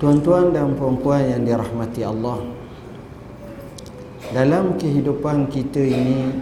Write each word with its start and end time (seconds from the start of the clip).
Tuan-tuan 0.00 0.56
dan 0.56 0.80
puan-puan 0.80 1.20
yang 1.28 1.44
dirahmati 1.44 2.00
Allah 2.08 2.40
Dalam 4.32 4.80
kehidupan 4.80 5.52
kita 5.52 5.76
ini 5.76 6.32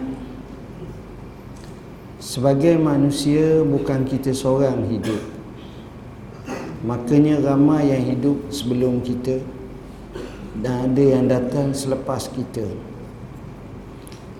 Sebagai 2.23 2.79
manusia 2.79 3.59
bukan 3.67 4.07
kita 4.07 4.31
seorang 4.31 4.87
hidup. 4.87 5.19
Makanya 6.87 7.43
ramai 7.43 7.91
yang 7.91 8.15
hidup 8.15 8.47
sebelum 8.47 9.03
kita 9.03 9.43
Dan 10.55 10.95
ada 10.95 11.03
yang 11.03 11.27
datang 11.27 11.75
selepas 11.75 12.31
kita. 12.31 12.63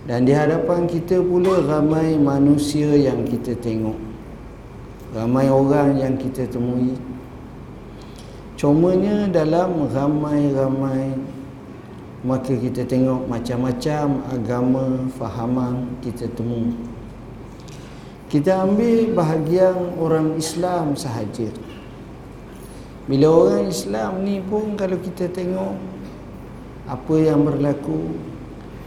Dan 0.07 0.23
di 0.23 0.31
hadapan 0.31 0.88
kita 0.88 1.20
pula 1.20 1.59
ramai 1.67 2.15
manusia 2.15 2.95
yang 2.95 3.27
kita 3.27 3.51
tengok 3.59 3.99
Ramai 5.11 5.51
orang 5.51 5.99
yang 5.99 6.15
kita 6.15 6.47
temui 6.47 7.18
Cumanya 8.60 9.32
dalam 9.32 9.88
ramai-ramai 9.88 11.15
Maka 12.28 12.52
kita 12.60 12.83
tengok 12.83 13.32
macam-macam 13.32 14.20
agama 14.28 15.07
fahaman 15.16 15.96
kita 16.04 16.28
temu. 16.36 16.75
Kita 18.28 18.68
ambil 18.68 19.16
bahagian 19.16 19.96
orang 19.96 20.36
Islam 20.36 21.00
sahaja. 21.00 21.47
Bila 23.07 23.32
orang 23.32 23.71
Islam 23.71 24.28
ni 24.28 24.43
pun 24.43 24.75
kalau 24.75 25.00
kita 25.00 25.32
tengok 25.32 25.80
Apa 26.83 27.16
yang 27.16 27.47
berlaku 27.47 28.11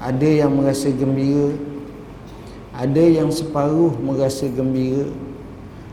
Ada 0.04 0.44
yang 0.44 0.52
merasa 0.52 0.92
gembira 0.92 1.56
Ada 2.76 3.24
yang 3.24 3.32
separuh 3.32 3.96
merasa 4.04 4.52
gembira 4.52 5.08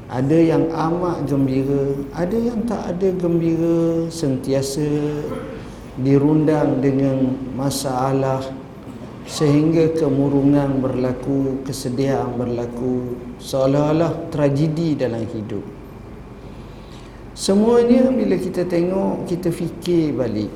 ada 0.09 0.38
yang 0.38 0.66
amat 0.73 1.30
gembira 1.30 1.94
ada 2.17 2.34
yang 2.34 2.66
tak 2.66 2.81
ada 2.98 3.13
gembira 3.13 4.09
sentiasa 4.09 4.90
dirundang 6.02 6.81
dengan 6.81 7.38
masalah 7.53 8.42
sehingga 9.30 9.94
kemurungan 9.94 10.81
berlaku 10.81 11.61
kesedihan 11.61 12.33
berlaku 12.33 13.14
seolah-olah 13.38 14.33
tragedi 14.33 14.98
dalam 14.98 15.22
hidup. 15.30 15.61
Semuanya 17.38 18.09
bila 18.09 18.36
kita 18.42 18.66
tengok 18.66 19.30
kita 19.30 19.53
fikir 19.53 20.17
balik 20.17 20.50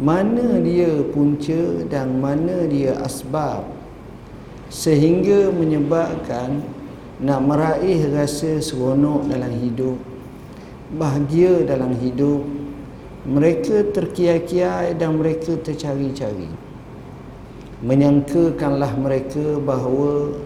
mana 0.00 0.58
dia 0.58 0.90
punca 1.14 1.86
dan 1.86 2.18
mana 2.18 2.66
dia 2.66 2.98
asbab 2.98 3.62
sehingga 4.66 5.54
menyebabkan 5.54 6.58
nak 7.22 7.40
meraih 7.46 8.10
rasa 8.10 8.58
seronok 8.58 9.30
dalam 9.30 9.54
hidup 9.54 10.14
bahagia 10.94 11.66
dalam 11.66 11.96
hidup 11.98 12.44
mereka 13.24 13.88
terkiai-kiai 13.88 14.92
dan 14.94 15.16
mereka 15.16 15.56
tercari-cari. 15.56 16.48
Menyangkakanlah 17.80 18.92
mereka 19.00 19.56
bahawa 19.64 20.36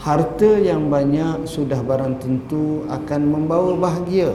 harta 0.00 0.56
yang 0.56 0.88
banyak 0.88 1.44
sudah 1.44 1.80
barang 1.84 2.16
tentu 2.20 2.88
akan 2.88 3.20
membawa 3.28 3.76
bahagia. 3.76 4.32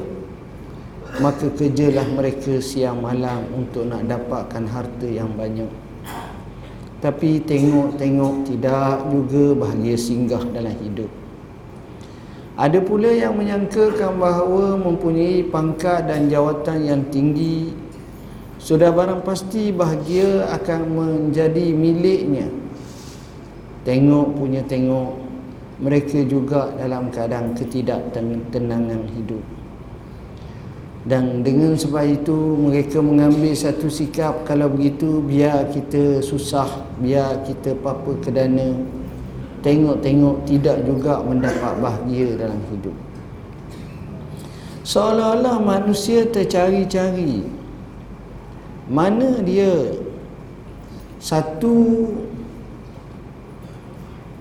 Maka 1.18 1.50
kerjalah 1.54 2.10
mereka 2.10 2.58
siang 2.58 3.02
malam 3.02 3.46
untuk 3.54 3.86
nak 3.86 4.06
dapatkan 4.06 4.66
harta 4.66 5.06
yang 5.06 5.30
banyak. 5.34 5.70
Tapi 7.02 7.42
tengok-tengok 7.42 8.50
tidak 8.50 9.02
juga 9.14 9.44
bahagia 9.66 9.98
singgah 9.98 10.42
dalam 10.54 10.74
hidup 10.82 11.23
ada 12.54 12.78
pula 12.86 13.10
yang 13.10 13.34
menyangkakan 13.34 14.22
bahawa 14.22 14.78
mempunyai 14.78 15.42
pangkat 15.50 16.06
dan 16.06 16.30
jawatan 16.30 16.86
yang 16.86 17.02
tinggi 17.10 17.74
sudah 18.62 18.94
barang 18.94 19.26
pasti 19.28 19.74
bahagia 19.76 20.48
akan 20.56 20.82
menjadi 20.88 21.74
miliknya. 21.76 22.48
Tengok 23.84 24.40
punya 24.40 24.64
tengok 24.64 25.20
mereka 25.84 26.24
juga 26.24 26.72
dalam 26.80 27.12
keadaan 27.12 27.52
ketidaktenangan 27.58 29.04
hidup. 29.18 29.44
Dan 31.04 31.44
dengan 31.44 31.76
sebab 31.76 32.08
itu 32.08 32.38
mereka 32.56 33.04
mengambil 33.04 33.52
satu 33.52 33.92
sikap 33.92 34.48
kalau 34.48 34.72
begitu 34.72 35.20
biar 35.20 35.68
kita 35.68 36.24
susah, 36.24 36.88
biar 37.04 37.44
kita 37.44 37.76
apa-apa 37.76 38.16
kedana 38.24 38.72
tengok-tengok 39.64 40.44
tidak 40.46 40.84
juga 40.84 41.24
mendapat 41.24 41.74
bahagia 41.80 42.36
dalam 42.36 42.60
hidup. 42.70 42.96
Seolah-olah 44.84 45.64
manusia 45.64 46.28
tercari-cari 46.28 47.48
mana 48.92 49.40
dia 49.40 49.96
satu 51.24 52.12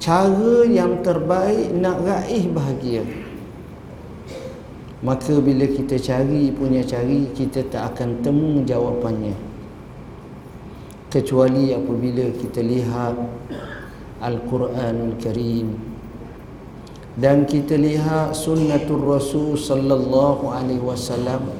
cara 0.02 0.66
yang 0.66 0.98
terbaik 1.06 1.70
nak 1.78 2.02
raih 2.02 2.50
bahagia. 2.50 3.06
Maka 5.02 5.38
bila 5.38 5.66
kita 5.66 5.94
cari 5.98 6.50
punya 6.50 6.82
cari 6.82 7.30
kita 7.34 7.62
tak 7.70 7.94
akan 7.94 8.18
temu 8.22 8.66
jawapannya. 8.66 9.34
Kecuali 11.06 11.70
apabila 11.70 12.34
kita 12.34 12.66
lihat 12.66 13.14
Al-Quranul 14.22 15.18
Karim 15.18 15.92
dan 17.12 17.44
kita 17.44 17.76
lihat 17.76 18.32
sunnatul 18.32 19.04
Rasul 19.04 19.52
sallallahu 19.52 20.48
alaihi 20.48 20.80
wasallam. 20.80 21.52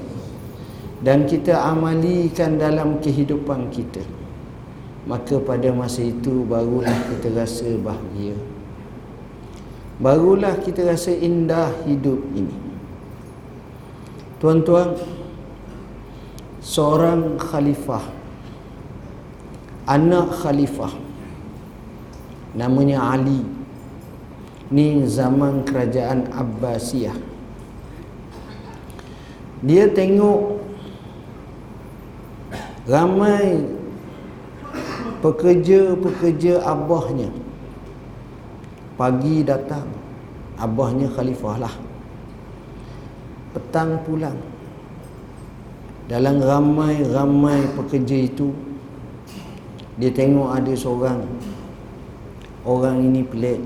Dan 1.03 1.27
kita 1.27 1.59
amalikan 1.67 2.62
dalam 2.62 3.03
kehidupan 3.03 3.75
kita. 3.75 4.00
Maka 5.03 5.43
pada 5.43 5.75
masa 5.75 6.06
itu 6.06 6.47
barulah 6.47 6.95
kita 7.11 7.34
rasa 7.34 7.75
bahagia. 7.75 8.39
Barulah 9.99 10.55
kita 10.62 10.87
rasa 10.87 11.11
indah 11.11 11.75
hidup 11.91 12.23
ini. 12.39 12.55
Tuan-tuan 14.39 14.94
seorang 16.62 17.34
khalifah 17.34 18.03
anak 19.91 20.31
khalifah 20.39 20.94
namanya 22.57 23.17
Ali. 23.17 23.45
Ni 24.73 25.05
zaman 25.05 25.69
kerajaan 25.69 26.33
Abbasiyah. 26.33 27.13
Dia 29.63 29.85
tengok 29.93 30.59
ramai 32.89 33.62
pekerja-pekerja 35.21 36.65
abahnya. 36.65 37.29
Pagi 38.97 39.45
datang 39.45 39.87
abahnya 40.57 41.12
khalifah 41.12 41.57
lah. 41.69 41.75
Petang 43.53 44.01
pulang 44.09 44.41
dalam 46.09 46.43
ramai-ramai 46.43 47.73
pekerja 47.79 48.27
itu 48.27 48.51
dia 49.97 50.11
tengok 50.11 50.49
ada 50.51 50.73
seorang 50.75 51.21
orang 52.62 53.03
ini 53.03 53.23
pelik. 53.27 53.61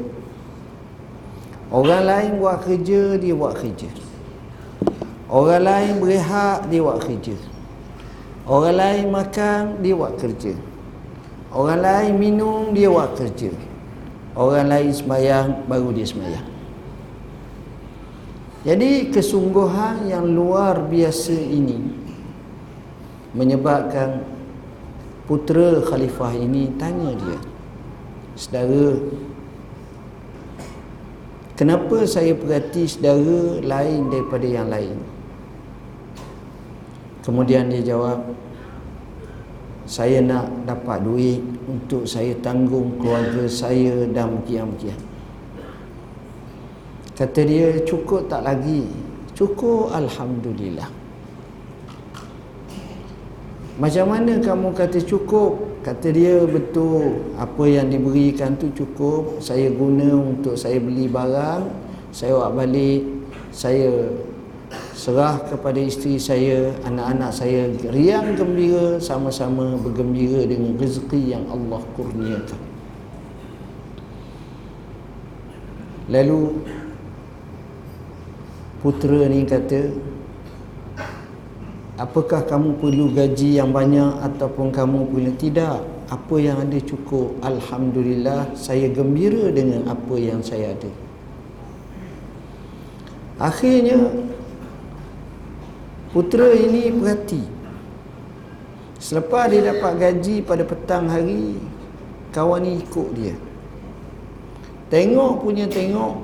Orang 1.68 2.06
lain 2.06 2.30
buat 2.40 2.62
kerja 2.62 3.18
dia 3.20 3.34
buat 3.34 3.58
kerja. 3.58 3.90
Orang 5.26 5.66
lain 5.66 5.92
berehat 5.98 6.70
dia 6.70 6.80
buat 6.80 7.02
kerja. 7.02 7.34
Orang 8.46 8.78
lain 8.78 9.10
makan 9.10 9.82
dia 9.82 9.98
buat 9.98 10.14
kerja. 10.14 10.54
Orang 11.50 11.82
lain 11.82 12.12
minum 12.14 12.70
dia 12.70 12.86
buat 12.86 13.18
kerja. 13.18 13.50
Orang 14.38 14.70
lain 14.70 14.92
sembahyang 14.94 15.66
baru 15.66 15.88
dia 15.90 16.06
sembahyang. 16.06 16.48
Jadi 18.66 19.14
kesungguhan 19.14 20.10
yang 20.10 20.26
luar 20.26 20.86
biasa 20.86 21.34
ini 21.34 21.78
menyebabkan 23.34 24.22
putera 25.26 25.82
khalifah 25.82 26.34
ini 26.34 26.74
tanya 26.78 27.14
dia 27.14 27.55
Saudara. 28.36 29.00
Kenapa 31.56 32.04
saya 32.04 32.36
perhati 32.36 32.84
saudara 32.84 33.64
lain 33.64 34.12
daripada 34.12 34.44
yang 34.44 34.68
lain? 34.68 35.00
Kemudian 37.24 37.66
dia 37.66 37.82
jawab 37.82 38.22
Saya 39.82 40.22
nak 40.22 40.46
dapat 40.62 41.02
duit 41.02 41.42
Untuk 41.66 42.06
saya 42.06 42.30
tanggung 42.38 43.02
keluarga 43.02 43.50
saya 43.50 44.06
dan 44.14 44.38
kiam-kiam 44.46 45.00
Kata 47.16 47.40
dia 47.42 47.80
cukup 47.88 48.28
tak 48.28 48.44
lagi? 48.44 48.84
Cukup 49.32 49.88
Alhamdulillah. 49.88 50.88
Macam 53.80 54.06
mana 54.12 54.36
kamu 54.36 54.76
kata 54.76 55.00
cukup 55.00 55.65
Kata 55.86 56.10
dia 56.10 56.42
betul 56.42 57.30
apa 57.38 57.62
yang 57.62 57.86
diberikan 57.86 58.58
tu 58.58 58.74
cukup 58.74 59.38
saya 59.38 59.70
guna 59.70 60.18
untuk 60.18 60.58
saya 60.58 60.82
beli 60.82 61.06
barang 61.06 61.62
saya 62.10 62.34
bawa 62.34 62.50
balik 62.58 63.06
saya 63.54 64.10
serah 64.98 65.38
kepada 65.46 65.78
isteri 65.78 66.18
saya, 66.18 66.74
anak-anak 66.82 67.30
saya 67.30 67.70
riang 67.94 68.34
gembira 68.34 68.98
sama-sama 68.98 69.78
bergembira 69.78 70.42
dengan 70.42 70.74
rezeki 70.74 71.36
yang 71.36 71.44
Allah 71.46 71.78
kurniakan. 71.94 72.62
Lalu 76.10 76.42
putera 78.82 79.30
ni 79.30 79.46
kata 79.46 79.94
Apakah 81.96 82.44
kamu 82.44 82.76
perlu 82.76 83.08
gaji 83.08 83.56
yang 83.56 83.72
banyak 83.72 84.20
ataupun 84.20 84.68
kamu 84.68 85.08
perlu 85.08 85.32
tidak? 85.40 85.80
Apa 86.12 86.36
yang 86.36 86.60
ada 86.60 86.76
cukup. 86.84 87.40
Alhamdulillah 87.40 88.52
saya 88.52 88.92
gembira 88.92 89.48
dengan 89.48 89.88
apa 89.88 90.14
yang 90.20 90.44
saya 90.44 90.76
ada. 90.76 90.92
Akhirnya 93.40 94.12
putera 96.12 96.52
ini 96.52 96.92
perhati. 96.92 97.42
Selepas 99.00 99.48
dia 99.48 99.72
dapat 99.72 99.92
gaji 99.96 100.44
pada 100.44 100.68
petang 100.68 101.08
hari, 101.08 101.56
kawan 102.32 102.60
ni 102.60 102.80
ikut 102.80 103.08
dia. 103.16 103.36
Tengok 104.92 105.44
punya 105.44 105.64
tengok, 105.64 106.20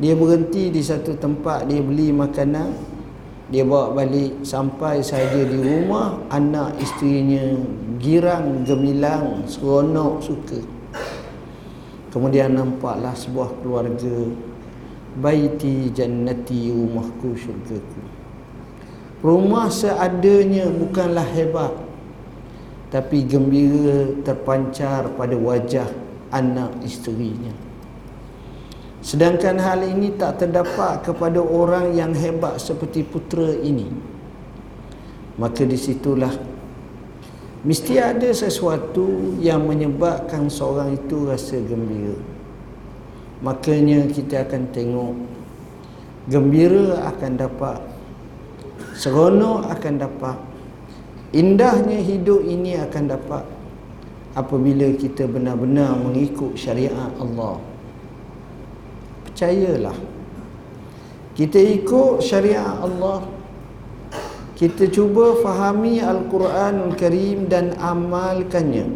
dia 0.00 0.16
berhenti 0.16 0.72
di 0.72 0.80
satu 0.80 1.16
tempat, 1.16 1.68
dia 1.68 1.80
beli 1.80 2.12
makanan, 2.12 2.95
dia 3.46 3.62
bawa 3.62 3.94
balik 3.94 4.42
sampai 4.42 4.98
saja 4.98 5.46
di 5.46 5.54
rumah 5.54 6.18
anak 6.34 6.74
isterinya 6.82 7.54
girang 8.02 8.66
gemilang 8.66 9.46
seronok 9.46 10.18
suka. 10.18 10.58
Kemudian 12.10 12.58
nampaklah 12.58 13.14
sebuah 13.14 13.54
keluarga 13.62 14.26
baiti 15.22 15.94
jannati 15.94 16.74
rumahku 16.74 17.38
syurgaku. 17.38 18.02
Rumah 19.22 19.70
seadanya 19.70 20.66
bukanlah 20.66 21.26
hebat 21.30 21.74
tapi 22.90 23.26
gembira 23.26 24.10
terpancar 24.26 25.10
pada 25.14 25.34
wajah 25.38 25.86
anak 26.30 26.70
isterinya 26.82 27.65
Sedangkan 29.06 29.62
hal 29.62 29.86
ini 29.86 30.18
tak 30.18 30.42
terdapat 30.42 31.06
kepada 31.06 31.38
orang 31.38 31.94
yang 31.94 32.10
hebat 32.10 32.58
seperti 32.58 33.06
putera 33.06 33.54
ini. 33.54 33.86
Maka 35.38 35.62
disitulah 35.62 36.34
mesti 37.62 38.02
ada 38.02 38.26
sesuatu 38.34 39.38
yang 39.38 39.62
menyebabkan 39.62 40.50
seorang 40.50 40.98
itu 40.98 41.22
rasa 41.22 41.54
gembira. 41.62 42.18
Makanya 43.46 44.10
kita 44.10 44.42
akan 44.42 44.74
tengok 44.74 45.14
gembira 46.26 47.06
akan 47.06 47.32
dapat 47.38 47.78
seronok 48.98 49.70
akan 49.70 49.94
dapat 50.02 50.36
indahnya 51.30 52.02
hidup 52.02 52.42
ini 52.42 52.74
akan 52.74 53.14
dapat 53.14 53.44
apabila 54.34 54.90
kita 54.98 55.30
benar-benar 55.30 55.94
mengikut 55.94 56.58
syariat 56.58 57.14
Allah 57.22 57.75
percayalah. 59.36 59.92
Kita 61.36 61.60
ikut 61.60 62.24
syariat 62.24 62.80
Allah. 62.80 63.28
Kita 64.56 64.88
cuba 64.88 65.36
fahami 65.44 66.00
Al-Quranul 66.00 66.96
Karim 66.96 67.44
dan 67.44 67.76
amalkannya. 67.76 68.88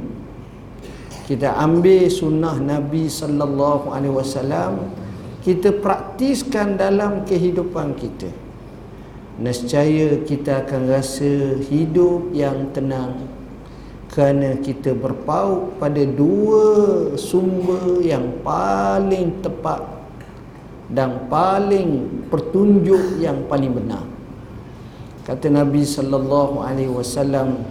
Kita 1.29 1.61
ambil 1.61 2.09
sunnah 2.09 2.57
Nabi 2.57 3.13
sallallahu 3.13 3.93
alaihi 3.93 4.17
wasallam 4.17 4.89
kita 5.45 5.77
praktiskan 5.77 6.81
dalam 6.81 7.29
kehidupan 7.29 7.93
kita. 8.01 8.33
Nescaya 9.37 10.25
kita 10.25 10.65
akan 10.65 10.89
rasa 10.89 11.61
hidup 11.69 12.33
yang 12.33 12.73
tenang 12.73 13.29
kerana 14.09 14.57
kita 14.57 14.97
berpaut 14.97 15.77
pada 15.77 16.01
dua 16.01 17.13
sumber 17.21 18.01
yang 18.01 18.41
paling 18.41 19.45
tepat 19.45 20.00
dan 20.91 21.31
paling 21.31 22.23
pertunjuk 22.29 23.23
yang 23.23 23.47
paling 23.47 23.71
benar. 23.75 24.03
Kata 25.23 25.47
Nabi 25.47 25.87
sallallahu 25.87 26.65
alaihi 26.65 26.91
wasallam 26.91 27.63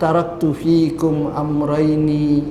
taraktu 0.00 0.56
fiikum 0.56 1.32
amrayni 1.36 2.48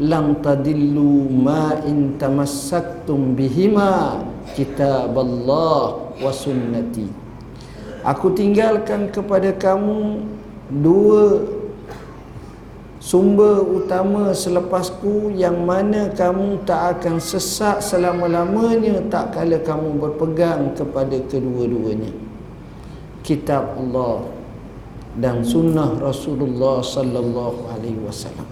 lam 0.00 0.40
tadillu 0.40 1.28
ma 1.28 1.76
in 1.84 2.16
tamassaktum 2.16 3.36
bihima 3.36 4.24
kitaballah 4.56 6.16
wa 6.16 6.32
sunnati. 6.32 7.08
Aku 8.06 8.32
tinggalkan 8.32 9.10
kepada 9.10 9.50
kamu 9.52 10.22
dua 10.70 11.55
sumber 13.06 13.62
utama 13.62 14.34
selepasku 14.34 15.30
yang 15.38 15.62
mana 15.62 16.10
kamu 16.10 16.66
tak 16.66 16.98
akan 16.98 17.22
sesat 17.22 17.78
selama-lamanya 17.78 18.98
tak 19.06 19.30
kala 19.30 19.62
kamu 19.62 19.94
berpegang 20.02 20.74
kepada 20.74 21.14
kedua-duanya. 21.30 22.10
Kitab 23.22 23.78
Allah 23.78 24.26
dan 25.22 25.46
sunnah 25.46 25.94
Rasulullah 26.02 26.82
sallallahu 26.82 27.70
alaihi 27.78 28.02
wasallam. 28.02 28.50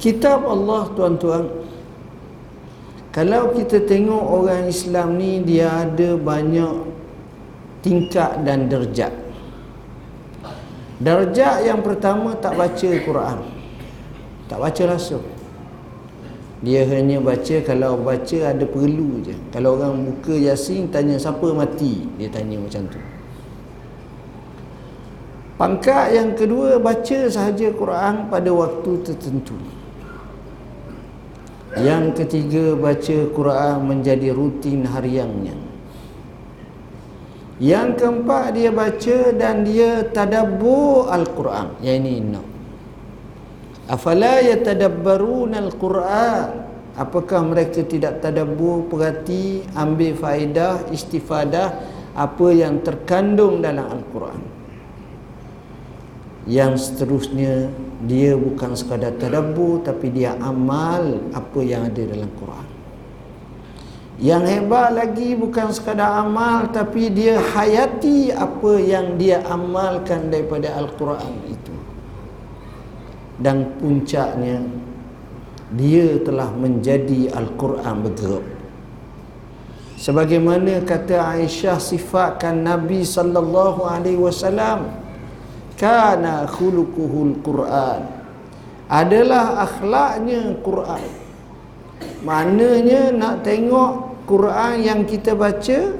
Kitab 0.00 0.48
Allah 0.48 0.88
tuan-tuan 0.96 1.44
kalau 3.12 3.52
kita 3.52 3.84
tengok 3.84 4.24
orang 4.24 4.64
Islam 4.64 5.20
ni 5.20 5.44
dia 5.44 5.84
ada 5.84 6.16
banyak 6.16 6.88
tingkat 7.84 8.48
dan 8.48 8.72
derjat 8.72 9.27
Darjat 10.98 11.62
yang 11.62 11.78
pertama 11.78 12.34
tak 12.34 12.58
baca 12.58 12.90
Quran. 13.06 13.38
Tak 14.50 14.58
baca 14.58 14.82
langsung. 14.82 15.22
Dia 16.58 16.82
hanya 16.90 17.22
baca 17.22 17.62
kalau 17.62 18.02
baca 18.02 18.38
ada 18.50 18.66
perlu 18.66 19.22
je. 19.22 19.36
Kalau 19.54 19.78
orang 19.78 20.10
buka 20.10 20.34
Yasin 20.34 20.90
tanya 20.90 21.14
siapa 21.14 21.54
mati, 21.54 22.02
dia 22.18 22.26
tanya 22.26 22.58
macam 22.58 22.82
tu. 22.90 22.98
Pangkat 25.54 26.18
yang 26.18 26.34
kedua 26.34 26.82
baca 26.82 27.18
sahaja 27.30 27.70
Quran 27.70 28.26
pada 28.26 28.50
waktu 28.50 28.90
tertentu. 29.06 29.54
Yang 31.78 32.24
ketiga 32.24 32.74
baca 32.74 33.16
Quran 33.30 33.76
menjadi 33.86 34.34
rutin 34.34 34.82
hariannya. 34.82 35.67
Yang 37.58 37.88
keempat 37.98 38.54
dia 38.54 38.70
baca 38.70 39.18
dan 39.34 39.66
dia 39.66 40.06
tadabbur 40.14 41.10
al-Quran. 41.10 41.74
Yang 41.82 41.96
ini 41.98 42.14
no. 42.22 42.42
Afala 43.90 44.38
yatadabbarun 44.38 45.58
al-Quran? 45.58 46.70
Apakah 46.98 47.46
mereka 47.46 47.82
tidak 47.86 48.22
tadabbur, 48.22 48.86
perhati, 48.90 49.62
ambil 49.74 50.18
faedah, 50.18 50.86
istifadah 50.90 51.78
apa 52.14 52.46
yang 52.50 52.82
terkandung 52.82 53.58
dalam 53.58 53.86
al-Quran? 53.90 54.40
Yang 56.46 56.90
seterusnya 56.90 57.70
dia 58.06 58.38
bukan 58.38 58.78
sekadar 58.78 59.18
tadabbur 59.18 59.82
tapi 59.82 60.14
dia 60.14 60.38
amal 60.38 61.26
apa 61.34 61.58
yang 61.66 61.90
ada 61.90 62.02
dalam 62.06 62.30
Quran. 62.38 62.67
Yang 64.18 64.44
hebat 64.50 64.98
lagi 64.98 65.38
bukan 65.38 65.70
sekadar 65.70 66.26
amal 66.26 66.66
tapi 66.74 67.06
dia 67.06 67.38
hayati 67.38 68.34
apa 68.34 68.72
yang 68.82 69.14
dia 69.14 69.46
amalkan 69.46 70.26
daripada 70.26 70.74
Al-Quran 70.74 71.34
itu. 71.46 71.74
Dan 73.38 73.78
puncaknya 73.78 74.58
dia 75.70 76.18
telah 76.26 76.50
menjadi 76.50 77.30
Al-Quran 77.30 77.94
bergerak. 78.02 78.46
Sebagaimana 79.98 80.82
kata 80.82 81.38
Aisyah 81.38 81.78
sifatkan 81.78 82.66
Nabi 82.66 83.06
sallallahu 83.06 83.86
alaihi 83.86 84.18
wasallam 84.18 84.94
kana 85.78 86.46
khuluquhul 86.50 87.38
Quran 87.42 88.02
adalah 88.90 89.62
akhlaknya 89.62 90.58
Quran. 90.66 91.06
Maknanya 92.22 93.14
nak 93.14 93.46
tengok 93.46 94.07
Quran 94.28 94.84
yang 94.84 95.00
kita 95.08 95.32
baca 95.32 95.96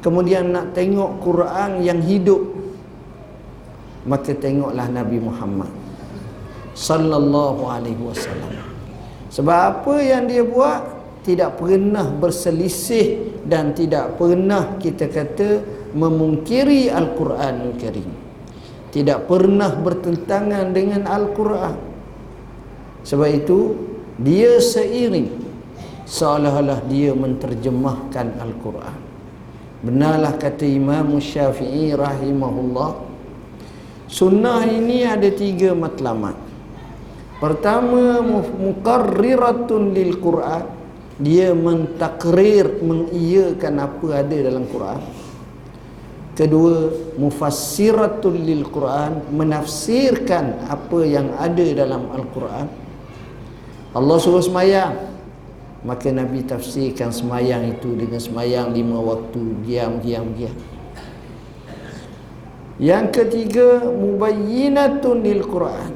kemudian 0.00 0.50
nak 0.50 0.72
tengok 0.72 1.20
Quran 1.20 1.84
yang 1.84 2.00
hidup 2.00 2.40
maka 4.08 4.32
tengoklah 4.32 4.88
Nabi 4.88 5.20
Muhammad 5.20 5.70
sallallahu 6.72 7.62
alaihi 7.68 8.00
wasallam. 8.00 8.56
Sebab 9.28 9.58
apa 9.76 9.94
yang 10.00 10.24
dia 10.26 10.42
buat? 10.42 11.04
Tidak 11.22 11.54
pernah 11.54 12.10
berselisih 12.10 13.38
dan 13.46 13.70
tidak 13.78 14.18
pernah 14.18 14.74
kita 14.82 15.06
kata 15.06 15.62
memungkiri 15.94 16.90
Al-Quranul 16.90 17.78
Karim 17.78 18.22
tidak 18.92 19.24
pernah 19.24 19.72
bertentangan 19.72 20.70
dengan 20.76 21.08
Al-Quran. 21.08 21.74
Sebab 23.02 23.28
itu 23.32 23.74
dia 24.20 24.60
seiring 24.60 25.41
seolah-olah 26.06 26.82
dia 26.90 27.14
menterjemahkan 27.14 28.38
Al-Quran. 28.42 28.98
Benarlah 29.82 30.38
kata 30.38 30.62
Imam 30.62 31.18
Syafi'i 31.18 31.90
rahimahullah 31.90 33.02
sunnah 34.06 34.62
ini 34.70 35.02
ada 35.02 35.26
tiga 35.34 35.74
matlamat. 35.74 36.38
Pertama 37.42 38.22
muqarriratun 38.22 39.90
lil 39.90 40.22
Quran. 40.22 40.80
Dia 41.22 41.54
mentakrir 41.54 42.82
mengiyakan 42.82 43.74
apa 43.78 44.06
ada 44.22 44.36
dalam 44.42 44.66
Quran. 44.66 45.02
Kedua 46.32 46.88
mufassiratul 47.20 48.40
lil 48.40 48.64
Quran 48.66 49.20
menafsirkan 49.30 50.66
apa 50.66 50.98
yang 51.04 51.30
ada 51.36 51.66
dalam 51.76 52.08
Al-Quran. 52.10 52.66
Allah 53.92 54.16
suruh 54.16 54.40
semayang 54.40 55.11
maka 55.82 56.14
Nabi 56.14 56.46
tafsirkan 56.46 57.10
semayang 57.10 57.74
itu 57.74 57.98
dengan 57.98 58.22
semayang 58.22 58.70
lima 58.70 59.02
waktu 59.02 59.42
diam 59.66 59.98
diam 59.98 60.30
diam. 60.38 60.54
Yang 62.78 63.06
ketiga 63.14 63.82
mubayyinatun 63.90 65.22
lil 65.22 65.42
Quran 65.46 65.92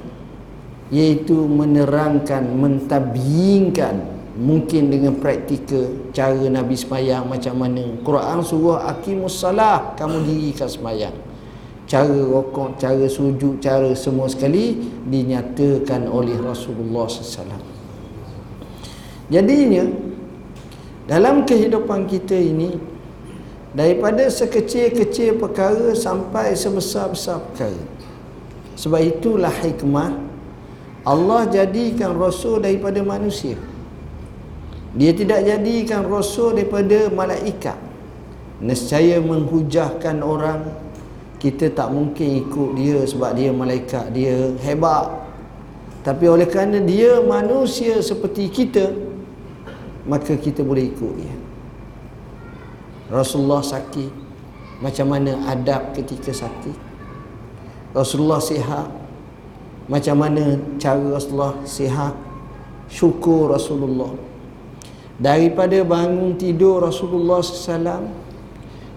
iaitu 0.90 1.34
menerangkan 1.34 2.46
mentabyinkan 2.46 4.14
mungkin 4.38 4.90
dengan 4.90 5.18
praktikal 5.18 6.10
cara 6.10 6.46
Nabi 6.50 6.74
semayang 6.74 7.26
macam 7.30 7.54
mana. 7.54 7.86
Quran 8.02 8.42
suruh 8.42 8.82
akimus 8.82 9.38
salah 9.38 9.94
kamu 9.94 10.26
dirikan 10.26 10.66
semayang. 10.66 11.16
Cara 11.86 12.10
rokok, 12.10 12.82
cara 12.82 13.06
sujud, 13.06 13.62
cara 13.62 13.94
semua 13.94 14.26
sekali 14.26 14.74
dinyatakan 15.06 16.10
oleh 16.10 16.34
Rasulullah 16.42 17.06
SAW 17.06 17.75
jadinya 19.32 19.86
dalam 21.06 21.46
kehidupan 21.46 22.10
kita 22.10 22.34
ini 22.34 22.78
daripada 23.76 24.26
sekecil-kecil 24.26 25.38
perkara 25.38 25.92
sampai 25.92 26.56
sebesar-besar 26.56 27.42
perkara. 27.52 27.82
Sebab 28.76 29.00
itulah 29.00 29.52
hikmah 29.52 30.16
Allah 31.06 31.46
jadikan 31.48 32.18
Rasul 32.18 32.60
daripada 32.60 32.98
manusia. 33.00 33.56
Dia 34.96 35.12
tidak 35.12 35.44
jadikan 35.44 36.08
rasul 36.08 36.56
daripada 36.56 37.12
malaikat. 37.12 37.76
Nescaya 38.64 39.20
menghujahkan 39.20 40.24
orang 40.24 40.72
kita 41.36 41.68
tak 41.68 41.92
mungkin 41.92 42.48
ikut 42.48 42.70
dia 42.80 43.04
sebab 43.04 43.36
dia 43.36 43.52
malaikat 43.52 44.08
dia 44.16 44.56
hebat. 44.64 45.28
Tapi 46.00 46.24
oleh 46.24 46.48
kerana 46.48 46.80
dia 46.80 47.20
manusia 47.20 48.00
seperti 48.00 48.48
kita 48.48 48.88
maka 50.06 50.38
kita 50.38 50.62
boleh 50.62 50.86
ikut 50.94 51.12
dia. 51.18 51.34
Rasulullah 53.10 53.62
sakit. 53.62 54.24
Macam 54.82 55.08
mana 55.08 55.40
adab 55.50 55.94
ketika 55.96 56.30
sakit? 56.30 56.76
Rasulullah 57.94 58.42
sihat. 58.42 58.88
Macam 59.86 60.18
mana 60.18 60.58
cara 60.78 61.02
Rasulullah 61.14 61.54
sihat? 61.66 62.14
Syukur 62.90 63.50
Rasulullah. 63.54 64.14
Daripada 65.16 65.80
bangun 65.80 66.36
tidur 66.36 66.84
Rasulullah 66.84 67.40
SAW 67.40 68.12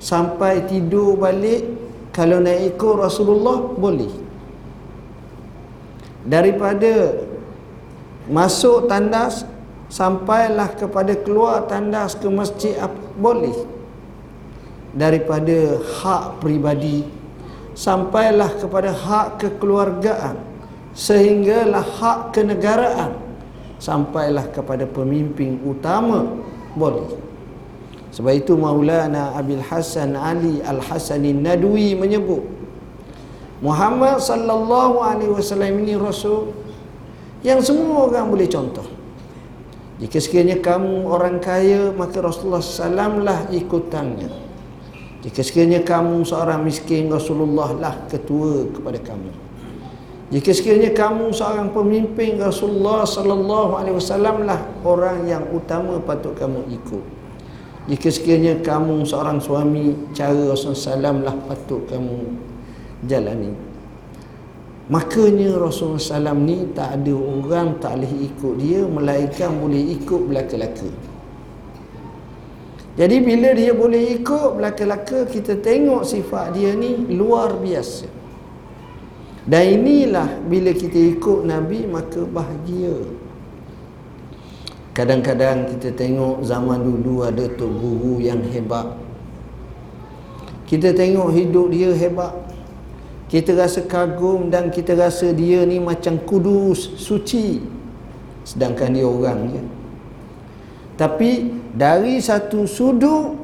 sampai 0.03 0.67
tidur 0.67 1.15
balik 1.15 1.63
kalau 2.11 2.43
nak 2.43 2.59
ikut 2.59 2.95
Rasulullah 2.99 3.63
boleh. 3.71 4.11
Daripada 6.27 7.23
masuk 8.27 8.91
tandas 8.91 9.47
sampailah 9.89 10.77
kepada 10.77 11.17
keluar 11.17 11.65
tandas 11.65 12.13
ke 12.13 12.29
masjid 12.29 12.77
boleh. 13.17 13.53
Daripada 14.89 15.77
hak 15.81 16.41
pribadi 16.41 17.05
sampailah 17.77 18.57
kepada 18.57 18.89
hak 18.89 19.37
kekeluargaan 19.37 20.41
sehinggalah 20.97 21.85
hak 21.85 22.33
kenegaraan 22.33 23.13
sampailah 23.77 24.49
kepada 24.49 24.89
pemimpin 24.89 25.61
utama 25.61 26.25
boleh. 26.73 27.05
Sebab 28.09 28.33
itu 28.33 28.57
Maulana 28.57 29.37
Abil 29.37 29.61
Hasan 29.61 30.17
Ali 30.17 30.65
Al-Hasanin 30.65 31.45
Nadwi 31.45 31.93
menyebut 31.93 32.41
Muhammad 33.61 34.17
sallallahu 34.17 34.97
alaihi 34.97 35.29
wasallam 35.29 35.85
ini 35.85 35.93
rasul 35.93 36.49
yang 37.45 37.61
semua 37.61 38.09
orang 38.09 38.33
boleh 38.33 38.49
contoh 38.49 38.88
jika 39.99 40.17
sekiranya 40.23 40.63
kamu 40.63 41.07
orang 41.07 41.43
kaya 41.43 41.91
maka 41.91 42.23
Rasulullah 42.23 42.63
sallam 42.63 43.27
lah 43.27 43.47
ikutannya 43.51 44.31
jika 45.19 45.43
sekiranya 45.43 45.83
kamu 45.83 46.23
seorang 46.23 46.63
miskin 46.63 47.11
Rasulullah 47.11 47.75
lah 47.75 47.95
ketua 48.07 48.71
kepada 48.71 48.99
kamu 49.03 49.49
jika 50.29 50.53
sekiranya 50.53 50.93
kamu 50.93 51.33
seorang 51.33 51.73
pemimpin 51.73 52.37
Rasulullah 52.37 53.01
sallallahu 53.01 53.81
alaihi 53.81 53.97
wasallam 53.97 54.45
lah 54.45 54.61
orang 54.85 55.25
yang 55.25 55.41
utama 55.49 55.97
patut 55.97 56.37
kamu 56.37 56.69
ikut. 56.69 57.01
Jika 57.89 58.13
sekiranya 58.13 58.61
kamu 58.61 59.09
seorang 59.09 59.41
suami 59.41 59.97
cara 60.13 60.53
Rasulullah 60.53 60.77
sallam 60.93 61.25
lah 61.25 61.33
patut 61.49 61.81
kamu 61.89 62.37
jalani. 63.09 63.49
Makanya 64.89 65.53
Rasulullah 65.61 66.01
sallam 66.01 66.49
ni 66.49 66.65
tak 66.73 66.97
ada 66.97 67.13
orang 67.13 67.77
tak 67.77 68.01
boleh 68.01 68.13
ikut 68.25 68.53
dia 68.57 68.81
melainkan 68.89 69.53
boleh 69.53 69.93
ikut 69.93 70.21
belaka-laka. 70.25 70.89
Jadi 72.97 73.17
bila 73.21 73.53
dia 73.53 73.71
boleh 73.77 74.17
ikut 74.17 74.57
belaka-laka 74.57 75.29
kita 75.29 75.61
tengok 75.61 76.01
sifat 76.01 76.57
dia 76.57 76.73
ni 76.73 77.05
luar 77.13 77.53
biasa. 77.61 78.09
Dan 79.45 79.77
inilah 79.77 80.41
bila 80.49 80.73
kita 80.73 80.97
ikut 80.97 81.45
Nabi 81.45 81.85
maka 81.85 82.25
bahagia. 82.25 82.97
Kadang-kadang 84.97 85.69
kita 85.69 85.93
tengok 85.93 86.41
zaman 86.41 86.81
dulu 86.81 87.29
ada 87.29 87.45
tok 87.45 87.71
guru 87.71 88.25
yang 88.25 88.41
hebat. 88.41 88.89
Kita 90.65 90.97
tengok 90.97 91.29
hidup 91.29 91.69
dia 91.69 91.93
hebat. 91.93 92.48
Kita 93.29 93.53
rasa 93.53 93.85
kagum 93.85 94.49
dan 94.49 94.73
kita 94.73 94.97
rasa 94.97 95.29
dia 95.29 95.61
ni 95.63 95.77
macam 95.77 96.17
kudus, 96.25 96.97
suci. 96.97 97.61
Sedangkan 98.41 98.97
dia 98.97 99.05
orang 99.05 99.39
je. 99.53 99.61
Tapi 100.97 101.53
dari 101.77 102.17
satu 102.19 102.65
sudut 102.65 103.37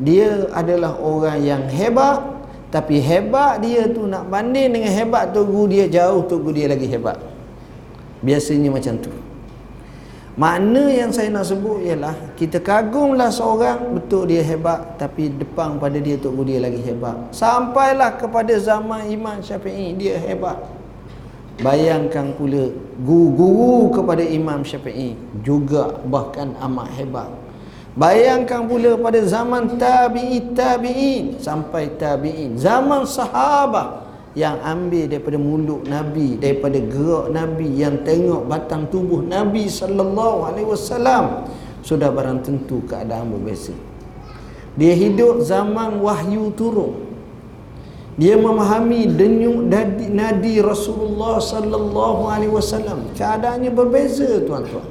dia 0.00 0.48
adalah 0.56 0.96
orang 0.96 1.40
yang 1.44 1.64
hebat 1.68 2.40
tapi 2.72 3.02
hebat 3.02 3.60
dia 3.60 3.84
tu 3.90 4.08
nak 4.08 4.30
banding 4.32 4.72
dengan 4.72 4.88
hebat 4.94 5.34
tu 5.34 5.44
guru 5.44 5.68
dia 5.68 5.90
jauh 5.90 6.24
tu 6.24 6.40
guru 6.40 6.56
dia 6.56 6.72
lagi 6.72 6.88
hebat 6.88 7.20
biasanya 8.24 8.72
macam 8.72 8.96
tu 8.96 9.12
makna 10.40 10.88
yang 10.88 11.12
saya 11.12 11.28
nak 11.28 11.44
sebut 11.44 11.84
ialah 11.84 12.16
kita 12.32 12.64
kagumlah 12.64 13.28
seorang 13.28 13.92
betul 13.92 14.24
dia 14.24 14.40
hebat 14.40 14.96
tapi 14.96 15.28
depan 15.28 15.76
pada 15.76 16.00
dia 16.00 16.16
guru 16.16 16.48
dia 16.48 16.64
lagi 16.64 16.80
hebat 16.80 17.12
sampailah 17.28 18.16
kepada 18.16 18.56
zaman 18.56 19.04
Imam 19.12 19.44
Syafi'i 19.44 19.92
dia 20.00 20.16
hebat 20.16 20.56
bayangkan 21.60 22.32
pula 22.40 22.72
guru-guru 23.04 23.92
kepada 23.92 24.24
Imam 24.24 24.64
Syafi'i 24.64 25.12
juga 25.44 26.00
bahkan 26.08 26.56
amat 26.56 26.88
hebat 26.96 27.28
Bayangkan 27.90 28.70
pula 28.70 28.94
pada 28.94 29.18
zaman 29.26 29.74
tabi'i 29.74 30.54
tabi'in 30.54 31.42
sampai 31.42 31.90
tabi'in. 31.98 32.54
Zaman 32.54 33.02
sahabat 33.02 34.09
yang 34.38 34.62
ambil 34.62 35.10
daripada 35.10 35.38
mulut 35.38 35.82
Nabi, 35.90 36.38
daripada 36.38 36.78
gerak 36.78 37.34
Nabi 37.34 37.66
yang 37.74 38.06
tengok 38.06 38.46
batang 38.46 38.86
tubuh 38.86 39.26
Nabi 39.26 39.66
sallallahu 39.66 40.46
alaihi 40.46 40.68
wasallam 40.70 41.50
sudah 41.82 42.14
barang 42.14 42.46
tentu 42.46 42.78
keadaan 42.86 43.34
berbeza. 43.34 43.74
Dia 44.78 44.94
hidup 44.94 45.42
zaman 45.42 45.98
wahyu 45.98 46.54
turun. 46.54 47.10
Dia 48.14 48.36
memahami 48.36 49.08
denyut 49.08 49.66
nadi 50.12 50.60
Rasulullah 50.62 51.40
sallallahu 51.42 52.28
alaihi 52.30 52.52
wasallam. 52.52 53.10
Keadaannya 53.16 53.72
berbeza 53.72 54.44
tuan-tuan. 54.46 54.86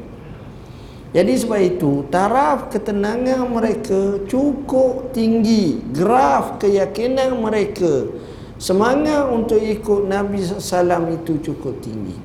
Jadi 1.10 1.34
sebab 1.42 1.62
itu 1.62 2.06
taraf 2.14 2.70
ketenangan 2.70 3.50
mereka 3.50 4.22
cukup 4.30 5.10
tinggi, 5.10 5.82
graf 5.90 6.62
keyakinan 6.62 7.34
mereka 7.34 8.06
semangat 8.60 9.32
untuk 9.32 9.58
ikut 9.58 10.12
Nabi 10.12 10.44
SAW 10.44 11.08
itu 11.16 11.40
cukup 11.40 11.80
tinggi. 11.80 12.20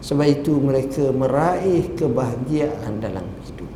Sebab 0.00 0.26
itu 0.28 0.56
mereka 0.60 1.12
meraih 1.12 1.92
kebahagiaan 1.96 3.00
dalam 3.00 3.24
hidup. 3.44 3.68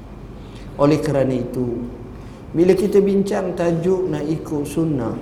Oleh 0.80 1.00
kerana 1.00 1.32
itu, 1.32 1.84
bila 2.52 2.72
kita 2.76 3.00
bincang 3.00 3.52
tajuk 3.56 4.08
nak 4.08 4.24
ikut 4.24 4.64
sunnah, 4.64 5.16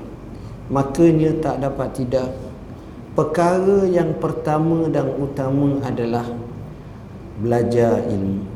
makanya 0.71 1.39
tak 1.43 1.63
dapat 1.63 1.89
tidak 1.99 2.29
perkara 3.19 3.87
yang 3.87 4.15
pertama 4.19 4.87
dan 4.91 5.11
utama 5.19 5.83
adalah 5.83 6.27
belajar 7.43 8.03
ilmu. 8.07 8.47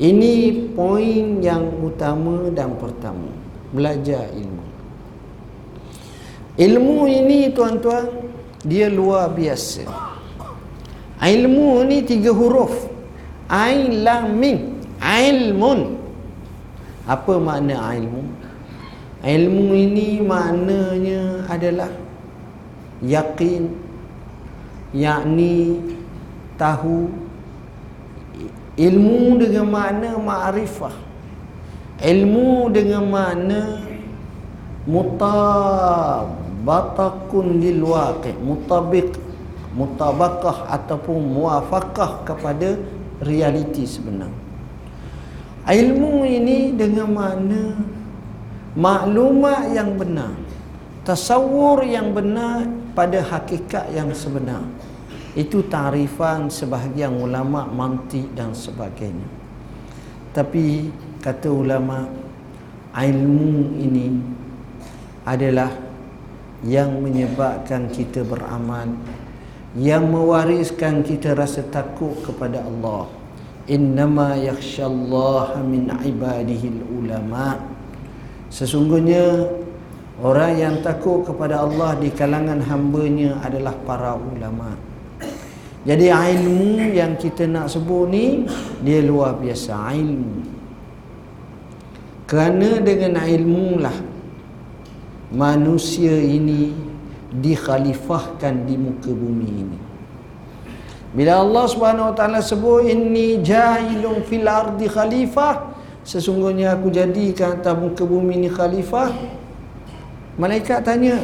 Ini 0.00 0.34
poin 0.72 1.44
yang 1.44 1.70
utama 1.84 2.48
dan 2.54 2.74
pertama. 2.80 3.30
belajar 3.70 4.26
ilmu 4.34 4.59
ilmu 6.60 7.08
ini 7.08 7.48
tuan-tuan 7.56 8.04
dia 8.60 8.92
luar 8.92 9.32
biasa. 9.32 9.88
Ilmu 11.20 11.84
ni 11.88 12.04
tiga 12.04 12.32
huruf. 12.32 12.72
Ain 13.48 14.04
lam 14.04 14.36
mim. 14.36 14.76
Ilmun. 15.00 15.96
Apa 17.08 17.40
makna 17.40 17.96
ilmu? 17.96 18.22
Ilmu 19.20 19.66
ini 19.76 20.20
maknanya 20.24 21.44
adalah 21.48 21.92
yakin 23.04 23.68
yakni 24.96 25.76
tahu 26.56 27.08
ilmu 28.80 29.36
dengan 29.40 29.66
makna 29.68 30.10
ma'rifah. 30.16 30.96
Ilmu 32.00 32.72
dengan 32.72 33.04
makna 33.12 33.62
mutabatakun 36.60 37.56
lil 37.56 37.80
waqi 37.88 38.36
mutabiq 38.36 39.16
mutabakah 39.72 40.68
ataupun 40.68 41.16
muafakah 41.16 42.26
kepada 42.26 42.76
realiti 43.24 43.86
sebenar. 43.88 44.28
Ilmu 45.64 46.26
ini 46.26 46.74
dengan 46.74 47.08
makna 47.12 47.78
maklumat 48.74 49.72
yang 49.72 49.94
benar 49.96 50.32
tasawur 51.04 51.82
yang 51.84 52.12
benar 52.12 52.68
pada 52.92 53.24
hakikat 53.24 53.88
yang 53.94 54.12
sebenar. 54.12 54.62
Itu 55.34 55.62
tarifan 55.70 56.50
sebahagian 56.50 57.14
ulama 57.14 57.62
mantik 57.66 58.34
dan 58.34 58.50
sebagainya. 58.50 59.26
Tapi 60.34 60.90
kata 61.22 61.46
ulama 61.50 62.06
ilmu 62.90 63.78
ini 63.78 64.06
adalah 65.22 65.89
yang 66.64 67.00
menyebabkan 67.00 67.88
kita 67.88 68.20
beramal 68.24 68.92
yang 69.78 70.10
mewariskan 70.10 71.06
kita 71.06 71.38
rasa 71.38 71.62
takut 71.70 72.10
kepada 72.26 72.66
Allah. 72.66 73.06
Innama 73.70 74.34
yakhshallaha 74.34 75.62
min 75.62 75.86
ibadihi 75.86 76.90
ulama. 76.90 77.54
Sesungguhnya 78.50 79.46
orang 80.18 80.58
yang 80.58 80.74
takut 80.82 81.22
kepada 81.22 81.62
Allah 81.62 81.94
di 82.02 82.10
kalangan 82.10 82.58
hambanya 82.66 83.38
adalah 83.46 83.78
para 83.86 84.18
ulama. 84.18 84.74
Jadi 85.86 86.10
ilmu 86.10 86.92
yang 86.92 87.14
kita 87.14 87.46
nak 87.46 87.70
sebut 87.70 88.10
ni 88.10 88.42
dia 88.82 89.06
luar 89.06 89.38
biasa 89.38 89.94
ilmu. 89.94 90.58
Kerana 92.26 92.82
dengan 92.82 93.22
ilmu 93.22 93.78
lah 93.78 93.96
manusia 95.30 96.10
ini 96.18 96.74
dikhalifahkan 97.30 98.66
di 98.66 98.74
muka 98.74 99.10
bumi 99.14 99.48
ini. 99.48 99.78
Bila 101.10 101.42
Allah 101.42 101.64
Subhanahu 101.66 102.10
wa 102.10 102.14
taala 102.14 102.38
sebut 102.42 102.86
inni 102.86 103.42
ja'ilun 103.42 104.22
fil 104.26 104.46
ardi 104.46 104.86
khalifah 104.86 105.74
sesungguhnya 106.06 106.74
aku 106.74 106.90
jadikan 106.90 107.58
atas 107.58 107.74
muka 107.78 108.02
bumi 108.02 108.42
ini 108.42 108.50
khalifah. 108.50 109.10
Malaikat 110.38 110.82
tanya 110.82 111.18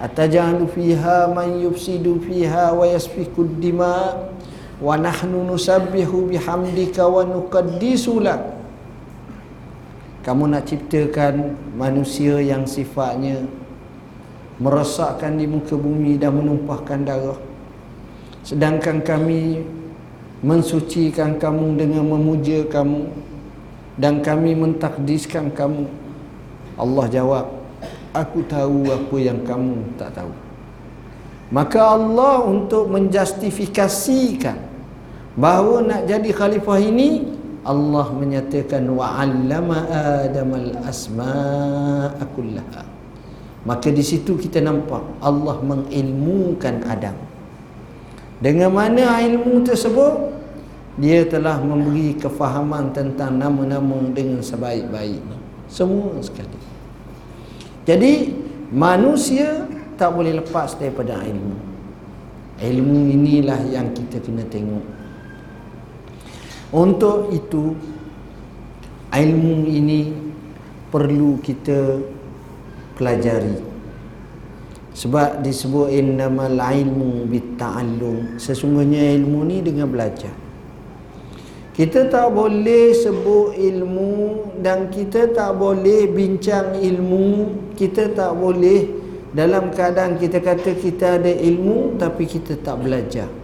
atajalu 0.00 0.68
fiha 0.68 1.28
man 1.32 1.60
yufsidu 1.60 2.20
fiha 2.20 2.72
wa 2.72 2.84
yasfiku 2.84 3.44
dima 3.56 4.28
wa 4.80 4.94
nahnu 4.96 5.44
nusabbihu 5.44 6.28
bihamdika 6.28 7.04
wa 7.08 7.24
nuqaddisu 7.24 8.20
lak 8.20 8.57
kamu 10.26 10.50
nak 10.50 10.66
ciptakan 10.66 11.54
manusia 11.78 12.42
yang 12.42 12.66
sifatnya 12.66 13.46
merosakkan 14.58 15.38
di 15.38 15.46
muka 15.46 15.78
bumi 15.78 16.18
dan 16.18 16.34
menumpahkan 16.34 17.06
darah. 17.06 17.38
Sedangkan 18.42 19.02
kami 19.06 19.62
mensucikan 20.42 21.38
kamu 21.38 21.78
dengan 21.78 22.04
memuja 22.06 22.66
kamu 22.66 23.06
dan 23.98 24.22
kami 24.22 24.58
mentakdiskan 24.58 25.50
kamu. 25.54 25.86
Allah 26.78 27.06
jawab 27.10 27.46
aku 28.14 28.42
tahu 28.46 28.86
apa 28.90 29.16
yang 29.18 29.42
kamu 29.46 29.78
tak 29.98 30.14
tahu. 30.14 30.30
Maka 31.48 31.80
Allah 31.96 32.44
untuk 32.44 32.90
menjustifikasikan 32.92 34.58
bahawa 35.38 35.86
nak 35.86 36.02
jadi 36.04 36.30
khalifah 36.34 36.78
ini 36.82 37.37
Allah 37.68 38.08
menyatakan 38.16 38.88
wa 38.88 39.20
'allama 39.20 39.84
adamal 40.24 40.72
asma'a 40.88 42.24
kullaha 42.32 42.88
Maka 43.68 43.92
di 43.92 44.00
situ 44.00 44.40
kita 44.40 44.64
nampak 44.64 45.04
Allah 45.20 45.60
mengilmukan 45.60 46.88
Adam. 46.88 47.12
Dengan 48.40 48.72
mana 48.72 49.20
ilmu 49.20 49.60
tersebut 49.60 50.32
dia 50.96 51.28
telah 51.28 51.60
memberi 51.60 52.16
kefahaman 52.16 52.90
tentang 52.96 53.36
nama-nama 53.36 54.00
dengan 54.10 54.40
sebaik-baiknya. 54.40 55.36
Semua 55.68 56.16
sekali. 56.24 56.58
Jadi 57.84 58.32
manusia 58.72 59.68
tak 60.00 60.16
boleh 60.16 60.40
lepas 60.40 60.74
daripada 60.80 61.20
ilmu. 61.22 61.56
Ilmu 62.58 62.98
inilah 63.14 63.62
yang 63.70 63.94
kita 63.94 64.18
kena 64.18 64.42
tengok. 64.48 64.97
Untuk 66.68 67.32
itu 67.32 67.72
ilmu 69.08 69.56
ini 69.64 70.12
perlu 70.92 71.40
kita 71.40 71.96
pelajari. 72.92 73.56
Sebab 74.92 75.40
disebut 75.40 75.88
innamal 75.94 76.60
ilmu 76.60 77.24
bitta'allum. 77.30 78.36
Sesungguhnya 78.36 79.16
ilmu 79.16 79.48
ni 79.48 79.64
dengan 79.64 79.88
belajar. 79.88 80.34
Kita 81.72 82.10
tak 82.10 82.34
boleh 82.34 82.90
sebut 82.90 83.54
ilmu 83.54 84.12
dan 84.58 84.90
kita 84.90 85.30
tak 85.30 85.54
boleh 85.56 86.10
bincang 86.10 86.74
ilmu. 86.74 87.54
Kita 87.78 88.10
tak 88.10 88.34
boleh 88.34 88.90
dalam 89.32 89.70
keadaan 89.70 90.18
kita 90.18 90.42
kata 90.42 90.74
kita 90.74 91.22
ada 91.22 91.30
ilmu 91.30 92.00
tapi 92.00 92.26
kita 92.26 92.58
tak 92.58 92.80
belajar 92.80 93.37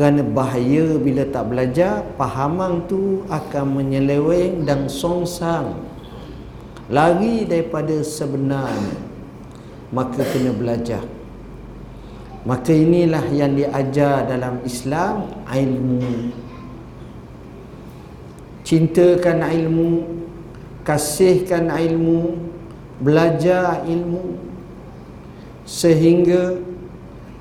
kerana 0.00 0.24
bahaya 0.24 0.96
bila 0.96 1.28
tak 1.28 1.52
belajar 1.52 2.00
pahaman 2.16 2.88
tu 2.88 3.20
akan 3.28 3.84
menyeleweng 3.84 4.64
dan 4.64 4.88
songsang. 4.88 5.76
Lari 6.88 7.44
daripada 7.44 8.00
sebenarnya 8.00 8.96
maka 9.92 10.24
kena 10.24 10.56
belajar. 10.56 11.04
Maka 12.48 12.72
inilah 12.72 13.28
yang 13.28 13.52
diajar 13.52 14.24
dalam 14.24 14.64
Islam 14.64 15.28
ilmu. 15.44 16.32
Cintakan 18.64 19.44
ilmu 19.44 20.08
kasihkan 20.80 21.68
ilmu 21.68 22.40
belajar 23.04 23.84
ilmu. 23.84 24.40
Sehingga 25.68 26.69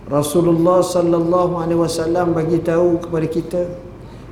Rasulullah 0.09 0.81
sallallahu 0.81 1.61
alaihi 1.61 1.85
wasallam 1.85 2.33
bagi 2.33 2.57
tahu 2.65 2.97
kepada 2.97 3.29
kita 3.29 3.61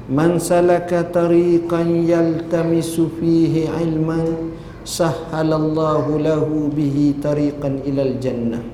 man 0.09 0.41
salaka 0.41 1.05
tariqan 1.05 2.01
yaltamisu 2.01 3.13
fihi 3.21 3.69
ilman 3.69 4.57
sahhalallahu 4.81 6.17
lahu 6.17 6.73
bihi 6.73 7.21
tariqan 7.21 7.85
ilal 7.85 8.17
jannah. 8.17 8.65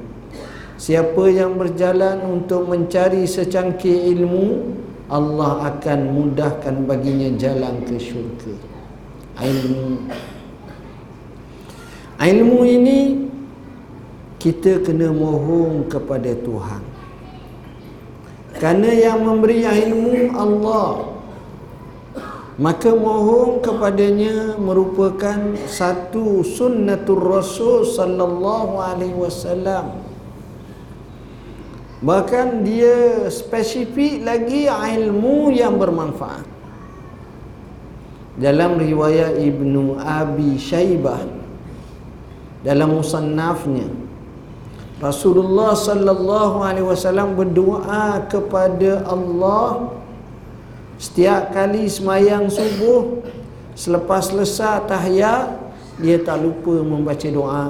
Siapa 0.79 1.27
yang 1.27 1.59
berjalan 1.59 2.23
untuk 2.23 2.71
mencari 2.71 3.27
secangkir 3.27 4.07
ilmu 4.15 4.79
Allah 5.11 5.75
akan 5.75 5.99
mudahkan 6.07 6.87
baginya 6.87 7.35
jalan 7.35 7.83
ke 7.83 7.99
syurga. 7.99 8.55
Ilmu. 9.43 10.07
Ilmu 12.15 12.59
ini 12.63 12.99
kita 14.39 14.79
kena 14.87 15.11
mohon 15.11 15.91
kepada 15.91 16.31
Tuhan 16.31 16.92
kerana 18.63 18.95
yang 18.95 19.27
memberi 19.27 19.67
ilmu 19.67 20.31
Allah. 20.39 21.11
Maka 22.55 22.95
mohon 22.95 23.59
kepadanya 23.59 24.55
merupakan 24.55 25.35
satu 25.67 26.47
sunnatul 26.47 27.19
rasul 27.19 27.83
sallallahu 27.83 28.79
alaihi 28.79 29.19
wasallam. 29.19 29.99
Bahkan 32.07 32.63
dia 32.63 33.27
spesifik 33.27 34.23
lagi 34.23 34.71
ilmu 34.71 35.51
yang 35.51 35.75
bermanfaat. 35.75 36.47
Dalam 38.39 38.79
riwayat 38.79 39.43
Ibnu 39.43 39.99
Abi 39.99 40.55
Syaibah 40.55 41.19
dalam 42.63 42.95
musannafnya 42.95 43.91
Rasulullah 45.03 45.75
sallallahu 45.75 46.63
alaihi 46.63 46.87
wasallam 46.87 47.35
berdoa 47.35 48.23
kepada 48.31 49.03
Allah 49.03 49.91
Setiap 50.95 51.51
kali 51.51 51.91
semayang 51.91 52.47
subuh 52.47 53.19
Selepas 53.75 54.31
selesai 54.31 54.87
tahiyat 54.87 55.63
dia 56.01 56.17
tak 56.21 56.41
lupa 56.41 56.81
membaca 56.81 57.29
doa. 57.29 57.69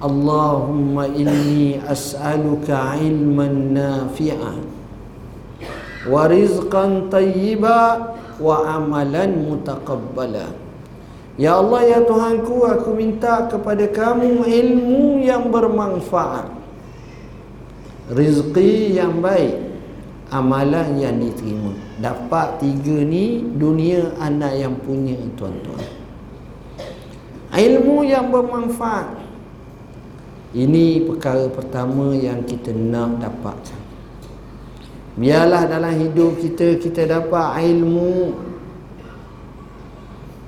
Allahumma 0.00 1.04
inni 1.12 1.76
as'aluka 1.76 2.96
ilman 2.96 3.76
nafi'a 3.76 4.54
wa 6.08 6.24
rizqan 6.24 7.12
tayyiba 7.12 8.16
wa 8.40 8.56
amalan 8.64 9.44
mutaqabbala. 9.44 10.56
Ya 11.36 11.60
Allah 11.60 11.84
ya 11.84 12.00
Tuhanku 12.00 12.64
aku 12.64 12.96
minta 12.96 13.44
kepada 13.52 13.84
kamu 13.92 14.48
ilmu 14.48 15.20
yang 15.20 15.52
bermanfaat 15.52 16.59
Rizqi 18.10 18.98
yang 18.98 19.22
baik 19.22 19.70
Amalan 20.30 20.94
yang 20.94 21.18
diterima. 21.18 21.74
Dapat 21.98 22.62
tiga 22.62 23.02
ni 23.02 23.42
dunia 23.58 24.14
anak 24.22 24.54
yang 24.62 24.78
punya 24.78 25.18
tuan-tuan. 25.34 25.82
Ilmu 27.50 28.06
yang 28.06 28.30
bermanfaat. 28.30 29.10
Ini 30.54 31.02
perkara 31.10 31.50
pertama 31.50 32.14
yang 32.14 32.46
kita 32.46 32.70
nak 32.70 33.18
dapatkan. 33.18 33.82
Biarlah 35.18 35.66
dalam 35.66 35.98
hidup 35.98 36.38
kita 36.38 36.78
kita 36.78 37.10
dapat 37.10 37.66
ilmu. 37.66 38.30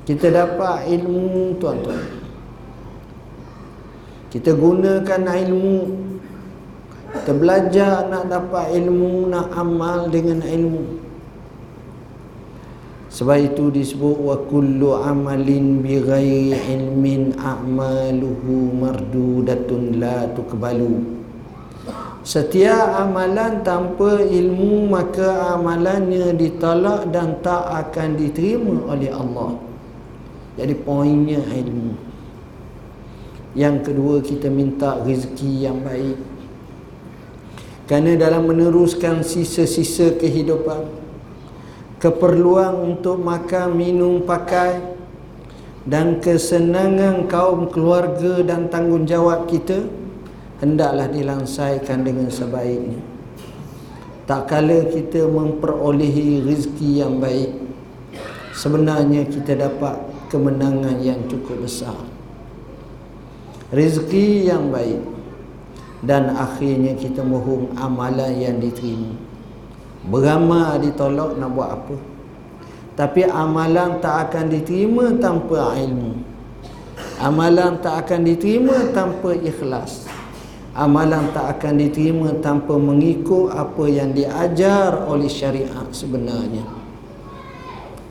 Kita 0.07 0.31
dapat 0.31 0.95
ilmu 0.95 1.59
tuan-tuan. 1.59 2.07
Kita 4.31 4.55
gunakan 4.55 5.23
ilmu 5.27 5.79
kita 7.13 7.33
belajar 7.37 8.09
nak 8.09 8.33
dapat 8.33 8.73
ilmu 8.81 9.29
nak 9.29 9.53
amal 9.53 10.09
dengan 10.09 10.41
ilmu 10.41 11.13
sebab 13.13 13.39
itu 13.45 13.69
disebut 13.69 14.17
wa 14.25 14.41
kullu 14.49 14.97
amalin 14.97 15.85
bi 15.85 16.01
ghairi 16.01 16.57
ilmin 16.57 17.37
a'maluhu 17.37 18.73
mardudatun 18.73 20.01
la 20.01 20.25
tuqbalu 20.33 21.21
Setiap 22.23 23.03
amalan 23.03 23.67
tanpa 23.67 24.23
ilmu 24.23 24.87
maka 24.87 25.59
amalannya 25.59 26.33
ditolak 26.39 27.11
dan 27.11 27.43
tak 27.43 27.67
akan 27.67 28.15
diterima 28.15 28.95
oleh 28.95 29.11
Allah. 29.11 29.59
Jadi 30.55 30.71
poinnya 30.87 31.43
ilmu. 31.43 31.99
Yang 33.59 33.77
kedua 33.91 34.23
kita 34.23 34.47
minta 34.49 35.03
rezeki 35.03 35.67
yang 35.67 35.83
baik. 35.83 36.32
Kerana 37.87 38.15
dalam 38.15 38.47
meneruskan 38.47 39.27
sisa-sisa 39.27 40.15
kehidupan 40.17 41.03
keperluan 41.99 42.95
untuk 42.95 43.19
makan, 43.23 43.79
minum, 43.79 44.23
pakai 44.23 44.95
dan 45.87 46.23
kesenangan 46.23 47.27
kaum 47.27 47.71
keluarga 47.71 48.43
dan 48.43 48.71
tanggungjawab 48.71 49.51
kita 49.51 49.87
hendaklah 50.63 51.11
dilangsaikan 51.11 52.07
dengan 52.07 52.31
sebaiknya. 52.31 53.03
Tak 54.31 54.47
kala 54.47 54.87
kita 54.87 55.27
memperolehi 55.27 56.47
rezeki 56.47 57.03
yang 57.03 57.19
baik, 57.19 57.51
sebenarnya 58.55 59.27
kita 59.27 59.59
dapat 59.59 59.99
kemenangan 60.31 61.03
yang 61.03 61.19
cukup 61.27 61.67
besar 61.67 61.99
rezeki 63.73 64.53
yang 64.53 64.69
baik 64.69 65.01
dan 66.03 66.35
akhirnya 66.35 66.99
kita 66.99 67.23
mohon 67.23 67.71
amalan 67.79 68.35
yang 68.35 68.59
diterima. 68.59 69.15
Beramal 70.03 70.83
ditolak 70.83 71.39
nak 71.39 71.51
buat 71.55 71.71
apa? 71.79 71.97
Tapi 72.99 73.23
amalan 73.31 74.03
tak 74.03 74.29
akan 74.29 74.51
diterima 74.51 75.15
tanpa 75.23 75.79
ilmu. 75.79 76.19
Amalan 77.23 77.79
tak 77.79 78.03
akan 78.07 78.21
diterima 78.27 78.91
tanpa 78.91 79.31
ikhlas. 79.39 80.11
Amalan 80.75 81.31
tak 81.31 81.59
akan 81.59 81.79
diterima 81.79 82.35
tanpa 82.43 82.75
mengikut 82.75 83.55
apa 83.55 83.85
yang 83.87 84.11
diajar 84.11 85.07
oleh 85.07 85.31
syariat 85.31 85.87
sebenarnya. 85.95 86.67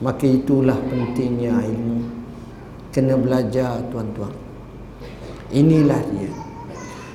Maka 0.00 0.24
itulah 0.24 0.80
pentingnya 0.88 1.60
ilmu. 1.60 2.08
Kena 2.88 3.20
belajar 3.20 3.84
tuan-tuan. 3.92 4.32
Inilah 5.52 6.00
dia 6.16 6.51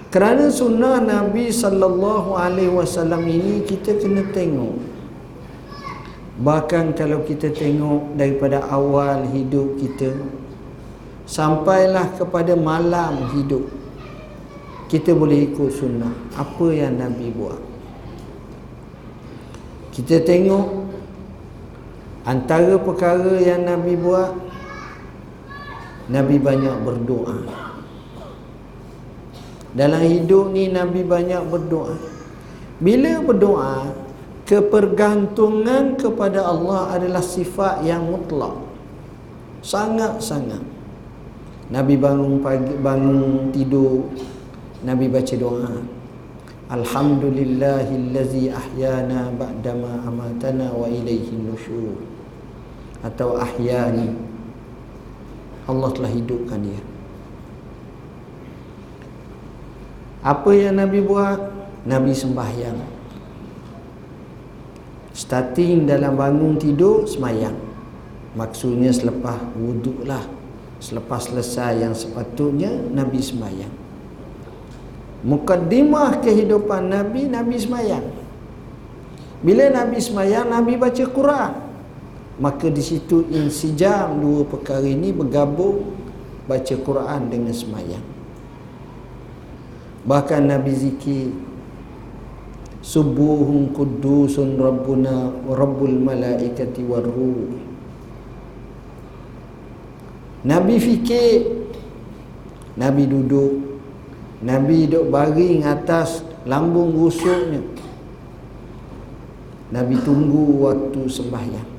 kerana 0.07 0.47
sunnah 0.47 1.03
Nabi 1.03 1.51
sallallahu 1.51 2.35
alaihi 2.37 2.71
wasallam 2.71 3.27
ini 3.27 3.63
kita 3.67 3.99
kena 3.99 4.27
tengok. 4.31 4.79
Bahkan 6.37 6.93
kalau 6.93 7.25
kita 7.25 7.49
tengok 7.49 8.13
daripada 8.13 8.61
awal 8.69 9.25
hidup 9.33 9.75
kita 9.81 10.13
sampailah 11.25 12.13
kepada 12.13 12.53
malam 12.53 13.25
hidup 13.33 13.65
kita 14.87 15.11
boleh 15.11 15.51
ikut 15.51 15.69
sunnah. 15.73 16.13
Apa 16.37 16.71
yang 16.71 16.95
Nabi 16.95 17.33
buat? 17.33 17.59
Kita 19.91 20.21
tengok 20.21 20.87
Antara 22.27 22.75
perkara 22.75 23.39
yang 23.39 23.63
Nabi 23.63 23.95
buat 23.95 24.35
Nabi 26.11 26.35
banyak 26.35 26.75
berdoa 26.83 27.39
Dalam 29.75 30.03
hidup 30.05 30.51
ni 30.51 30.71
Nabi 30.71 31.03
banyak 31.03 31.43
berdoa. 31.49 31.95
Bila 32.77 33.19
berdoa 33.25 34.05
Kepergantungan 34.47 35.99
kepada 35.99 36.47
Allah 36.47 36.95
adalah 36.95 37.19
sifat 37.19 37.83
yang 37.83 38.07
mutlak. 38.07 38.55
Sangat-sangat. 39.59 40.63
Nabi 41.67 41.99
bangun 41.99 42.39
pagi, 42.39 42.79
bangun 42.79 43.51
tidur 43.51 44.07
Nabi 44.87 45.11
baca 45.11 45.35
doa. 45.35 45.83
Alhamdulillahillazi 46.71 48.55
ahyana 48.55 49.35
ba'dama 49.35 50.07
amatana 50.07 50.71
wa 50.71 50.87
ilaihi 50.87 51.43
nusyur 51.43 51.99
atau 53.03 53.35
ahyani. 53.35 54.15
Allah 55.67 55.91
telah 55.91 56.07
hidupkan 56.07 56.63
dia 56.63 56.79
apa 60.23 60.49
yang 60.53 60.77
Nabi 60.81 60.99
buat? 61.01 61.39
Nabi 61.87 62.11
sembahyang. 62.11 62.77
Starting 65.13 65.89
dalam 65.89 66.13
bangun 66.13 66.61
tidur 66.61 67.09
semayang. 67.09 67.57
Maksudnya 68.37 68.93
selepas 68.93 69.41
wuduk 69.57 70.05
lah. 70.05 70.25
Selepas 70.77 71.25
selesai 71.29 71.81
yang 71.81 71.97
sepatutnya 71.97 72.69
Nabi 72.69 73.17
sembahyang 73.17 73.87
mukaddimah 75.25 76.21
kehidupan 76.21 76.93
Nabi 76.93 77.25
Nabi 77.25 77.55
sembahyang 77.57 78.05
bila 79.41 79.69
Nabi 79.69 79.97
sembahyang 80.01 80.47
Nabi 80.49 80.73
baca 80.77 81.05
Quran. 81.05 81.53
Maka 82.37 82.69
di 82.69 82.85
situ 82.85 83.25
insijam 83.33 84.21
dua 84.21 84.45
perkara 84.45 84.85
ini 84.85 85.09
bergabung 85.09 85.89
baca 86.45 86.75
Quran 86.77 87.33
dengan 87.33 87.49
semayang 87.49 88.16
bahkan 90.07 90.47
Nabi 90.47 90.71
zikir 90.71 91.35
subuhun 92.79 93.75
kudusun 93.75 94.55
rabbuna 94.55 95.35
rabbul 95.51 95.99
malaikati 95.99 96.81
warruh 96.87 97.51
Nabi 100.47 100.79
fikir 100.79 101.43
Nabi 102.79 103.03
duduk 103.03 103.67
Nabi 104.37 104.85
duduk 104.85 105.09
baring 105.09 105.65
atas 105.65 106.21
lambung 106.45 106.93
rusuknya. 106.93 107.65
Nabi 109.73 109.99
tunggu 110.05 110.63
waktu 110.63 111.09
sembahyang. 111.09 111.69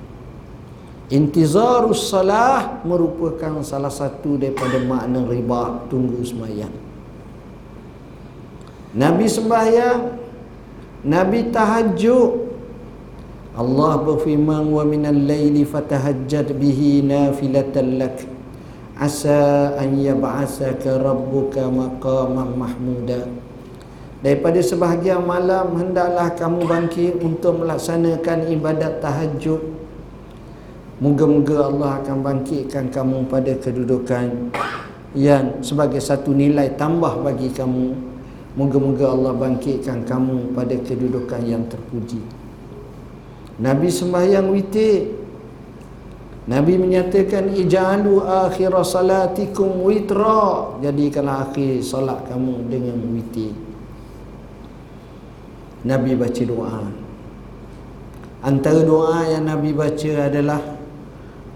Intizarus 1.09 2.13
salah 2.13 2.85
merupakan 2.85 3.65
salah 3.65 3.89
satu 3.89 4.37
daripada 4.37 4.77
makna 4.85 5.25
riba 5.25 5.89
tunggu 5.89 6.21
sembahyang. 6.21 6.88
Nabi 8.99 9.31
sembahyang, 9.31 10.01
Nabi 11.07 11.55
tahajud. 11.55 12.51
Allah 13.55 13.93
berfirman 14.03 14.71
wa 14.71 14.83
minal 14.87 15.19
laili 15.19 15.63
fatahajjad 15.67 16.55
bihi 16.55 17.03
nafilatan 17.03 17.99
lak 17.99 18.23
asa 18.99 19.75
an 19.79 19.99
yab'asaka 19.99 20.99
rabbuka 20.99 21.67
maqaman 21.71 22.55
mahmuda. 22.59 23.27
Daripada 24.19 24.59
sebahagian 24.59 25.23
malam 25.23 25.79
hendaklah 25.79 26.35
kamu 26.35 26.67
bangkit 26.67 27.15
untuk 27.23 27.63
melaksanakan 27.63 28.51
ibadat 28.51 28.99
tahajud 28.99 29.63
Moga-moga 30.99 31.71
Allah 31.71 32.03
akan 32.03 32.27
bangkitkan 32.27 32.91
kamu 32.91 33.31
pada 33.31 33.55
kedudukan 33.55 34.51
yang 35.15 35.63
sebagai 35.63 36.03
satu 36.03 36.35
nilai 36.35 36.75
tambah 36.75 37.23
bagi 37.23 37.55
kamu. 37.55 38.08
Moga-moga 38.59 39.15
Allah 39.15 39.39
bangkitkan 39.39 40.03
kamu 40.03 40.51
pada 40.51 40.75
kedudukan 40.75 41.43
yang 41.47 41.63
terpuji. 41.71 42.19
Nabi 43.63 43.87
sembahyang 43.87 44.51
witir. 44.51 45.15
Nabi 46.49 46.81
menyatakan 46.81 47.53
ij'alu 47.53 48.25
akhir 48.25 48.73
salatikum 48.81 49.85
witra 49.85 50.81
jadikanlah 50.81 51.45
akhir 51.45 51.85
solat 51.85 52.25
kamu 52.25 52.73
dengan 52.73 52.97
witir 53.13 53.53
Nabi 55.85 56.17
baca 56.17 56.43
doa 56.49 56.89
antara 58.41 58.81
doa 58.81 59.29
yang 59.29 59.45
Nabi 59.45 59.77
baca 59.77 60.13
adalah 60.25 60.65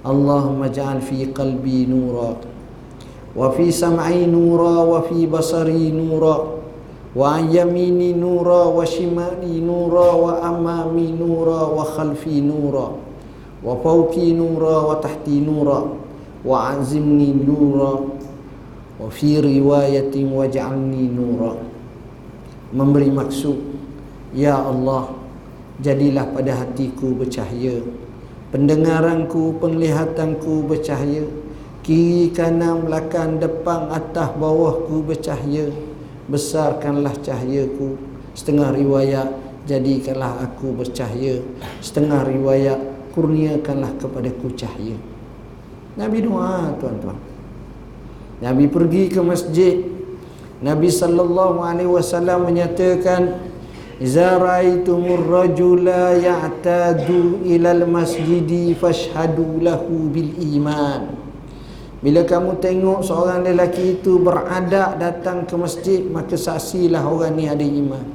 Allahumma 0.04 0.68
ja'al 0.68 1.00
fi 1.00 1.32
qalbi 1.32 1.88
nura 1.88 2.36
wa 3.32 3.48
fi 3.48 3.72
sam'i 3.72 4.28
nura 4.28 4.84
wa 4.84 5.00
fi 5.08 5.24
basari 5.24 5.88
nura 5.88 6.51
wa 7.12 7.36
yamini 7.40 8.16
nura 8.16 8.72
wa 8.72 8.84
shimali 8.88 9.60
nura 9.60 10.16
wa 10.16 10.32
amami 10.40 11.12
nura 11.12 11.68
wa 11.68 11.84
khalfi 11.84 12.40
nura 12.40 12.88
wa 13.60 13.72
fawqi 13.84 14.32
nura 14.32 14.88
wa 14.88 14.96
tahti 14.96 15.44
nura 15.44 15.84
wa 16.40 16.56
azimni 16.72 17.36
nura 17.36 18.00
wa 18.96 19.08
fi 19.12 19.38
riwayatin 19.44 20.32
waj'alni 20.32 21.12
nura. 21.12 21.52
Memberi 22.72 23.12
maksud 23.12 23.60
ya 24.32 24.56
Allah 24.56 25.12
jadilah 25.84 26.32
pada 26.32 26.64
hatiku 26.64 27.12
bercahaya 27.12 27.84
pendengaranku 28.48 29.60
penglihatanku 29.60 30.64
bercahaya 30.64 31.28
kiri 31.84 32.32
kanan 32.32 32.88
belakang 32.88 33.36
depan 33.36 33.92
atas 33.92 34.32
bawahku 34.40 35.04
bercahaya 35.04 35.68
besarkanlah 36.30 37.14
cahayaku. 37.22 37.98
Setengah 38.32 38.74
riwayat 38.74 39.28
jadikanlah 39.68 40.42
aku 40.42 40.74
bercahaya. 40.74 41.42
Setengah 41.78 42.26
riwayat 42.26 42.78
kurniakanlah 43.14 43.94
kepadaku 44.00 44.52
cahaya. 44.56 44.96
Nabi 45.94 46.24
doa 46.24 46.72
tuan-tuan. 46.80 47.18
Nabi 48.40 48.66
pergi 48.66 49.12
ke 49.12 49.20
masjid. 49.22 49.76
Nabi 50.62 50.88
sallallahu 50.88 51.62
alaihi 51.62 51.90
wasallam 51.90 52.48
menyatakan 52.48 53.52
Iza 54.02 54.34
ra'aitumur 54.34 55.30
rajula 55.30 56.18
ya'tadu 56.18 57.46
ilal 57.46 57.86
masjidi 57.86 58.74
fashhadu 58.74 59.62
lahu 59.62 60.10
bil 60.10 60.34
iman. 60.58 61.21
Bila 62.02 62.26
kamu 62.26 62.58
tengok 62.58 63.06
seorang 63.06 63.46
lelaki 63.46 64.02
itu 64.02 64.18
beradak 64.18 64.98
datang 64.98 65.46
ke 65.46 65.54
masjid, 65.54 66.02
maka 66.02 66.34
saksilah 66.34 67.06
orang 67.06 67.38
ni 67.38 67.46
ada 67.46 67.62
iman. 67.62 68.06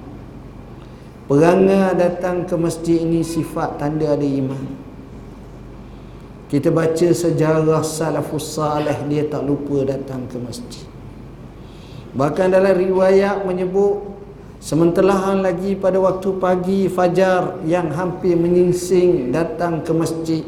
Perangai 1.28 1.95
datang 1.95 2.43
ke 2.43 2.56
masjid 2.60 3.00
ini 3.00 3.23
sifat 3.23 3.80
tanda 3.80 4.12
ada 4.12 4.28
iman. 4.28 4.67
Kita 6.52 6.71
baca 6.71 7.08
sejarah 7.12 7.84
salafus 7.84 8.56
salih 8.56 8.95
dia 9.08 9.28
tak 9.28 9.43
lupa 9.43 9.84
datang 9.88 10.28
ke 10.28 10.36
masjid. 10.39 10.88
Bahkan 12.15 12.47
dalam 12.52 12.76
riwayat 12.76 13.43
menyebut 13.43 14.17
Sementara 14.58 15.38
lagi 15.38 15.78
pada 15.78 16.02
waktu 16.02 16.34
pagi 16.41 16.89
fajar 16.89 17.62
yang 17.62 17.93
hampir 17.93 18.34
menyingsing 18.34 19.30
datang 19.30 19.86
ke 19.86 19.93
masjid 19.93 20.41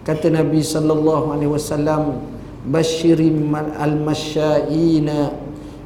kata 0.00 0.32
Nabi 0.32 0.64
sallallahu 0.64 1.28
alaihi 1.28 1.52
wasallam 1.52 2.24
basyirim 2.64 3.52
al-masyaina 3.54 5.32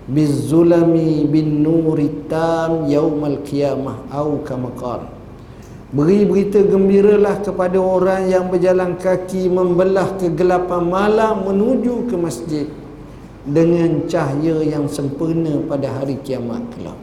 bizulami 0.06 1.26
bin 1.26 1.62
nuri 1.62 2.26
tam 2.30 2.86
yaumal 2.86 3.42
qiyamah 3.42 4.08
au 4.14 4.40
kama 4.46 4.70
qala 4.78 5.18
Beri 5.88 6.28
berita 6.28 6.60
gembiralah 6.60 7.40
kepada 7.40 7.80
orang 7.80 8.28
yang 8.28 8.52
berjalan 8.52 9.00
kaki 9.00 9.48
membelah 9.48 10.20
kegelapan 10.20 10.84
malam 10.84 11.48
menuju 11.48 12.12
ke 12.12 12.16
masjid 12.20 12.68
dengan 13.48 14.04
cahaya 14.04 14.60
yang 14.68 14.84
sempurna 14.84 15.64
pada 15.64 15.88
hari 15.88 16.20
kiamat 16.20 16.60
kelak. 16.76 17.00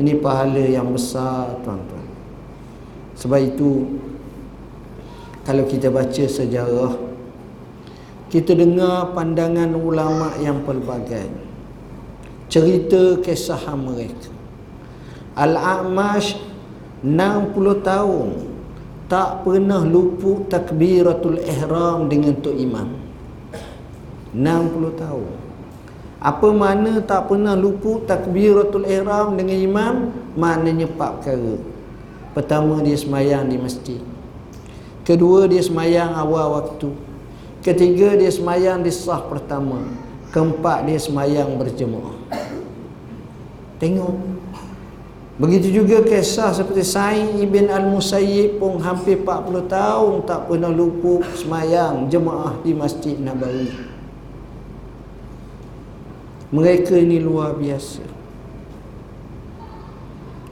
Ini 0.00 0.24
pahala 0.24 0.64
yang 0.64 0.88
besar 0.88 1.60
tuan-tuan. 1.60 2.08
Sebab 3.20 3.40
itu 3.44 4.00
kalau 5.44 5.68
kita 5.68 5.92
baca 5.92 6.24
sejarah 6.24 7.07
kita 8.28 8.52
dengar 8.52 9.16
pandangan 9.16 9.72
ulama 9.72 10.36
yang 10.36 10.60
pelbagai. 10.64 11.32
Cerita 12.52 13.20
kisah 13.24 13.60
mereka. 13.72 14.32
Al-A'mash 15.32 16.36
60 17.00 17.80
tahun 17.80 18.28
tak 19.08 19.48
pernah 19.48 19.80
luput 19.80 20.52
takbiratul 20.52 21.40
ihram 21.40 22.12
dengan 22.12 22.36
tok 22.36 22.52
imam. 22.52 22.88
60 24.36 25.00
tahun. 25.00 25.32
Apa 26.18 26.48
mana 26.52 27.00
tak 27.00 27.32
pernah 27.32 27.56
luput 27.56 28.04
takbiratul 28.04 28.84
ihram 28.84 29.38
dengan 29.40 29.56
imam? 29.56 29.94
Maknanya 30.36 30.84
empat 30.84 31.24
perkara. 31.24 31.56
Pertama 32.36 32.84
dia 32.84 32.98
semayang 32.98 33.48
di 33.48 33.56
masjid. 33.56 34.02
Kedua 35.06 35.48
dia 35.48 35.64
semayang 35.64 36.12
awal 36.12 36.60
waktu. 36.60 37.07
Ketiga 37.68 38.16
dia 38.16 38.32
semayang 38.32 38.80
di 38.80 38.88
sah 38.88 39.20
pertama. 39.28 39.84
Keempat 40.32 40.88
dia 40.88 40.96
semayang 40.96 41.60
berjemaah. 41.60 42.16
Tengok. 43.76 44.16
Begitu 45.36 45.84
juga 45.84 46.00
kisah 46.02 46.50
seperti 46.56 46.82
Sa'id 46.82 47.38
ibn 47.38 47.68
Al-Musayyib 47.68 48.58
pun 48.58 48.80
hampir 48.80 49.20
40 49.22 49.68
tahun 49.70 50.12
tak 50.24 50.48
pernah 50.48 50.72
luput 50.72 51.22
semayang 51.36 52.08
jemaah 52.10 52.58
di 52.64 52.74
Masjid 52.74 53.14
Nabawi 53.20 53.70
mereka 56.48 56.96
ini 56.96 57.20
luar 57.20 57.56
biasa 57.56 58.04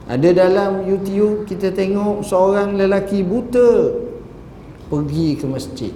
ada 0.07 0.29
dalam 0.31 0.85
YouTube 0.85 1.49
kita 1.49 1.73
tengok 1.73 2.21
seorang 2.23 2.77
lelaki 2.77 3.25
buta 3.25 3.97
pergi 4.87 5.35
ke 5.35 5.45
masjid 5.49 5.93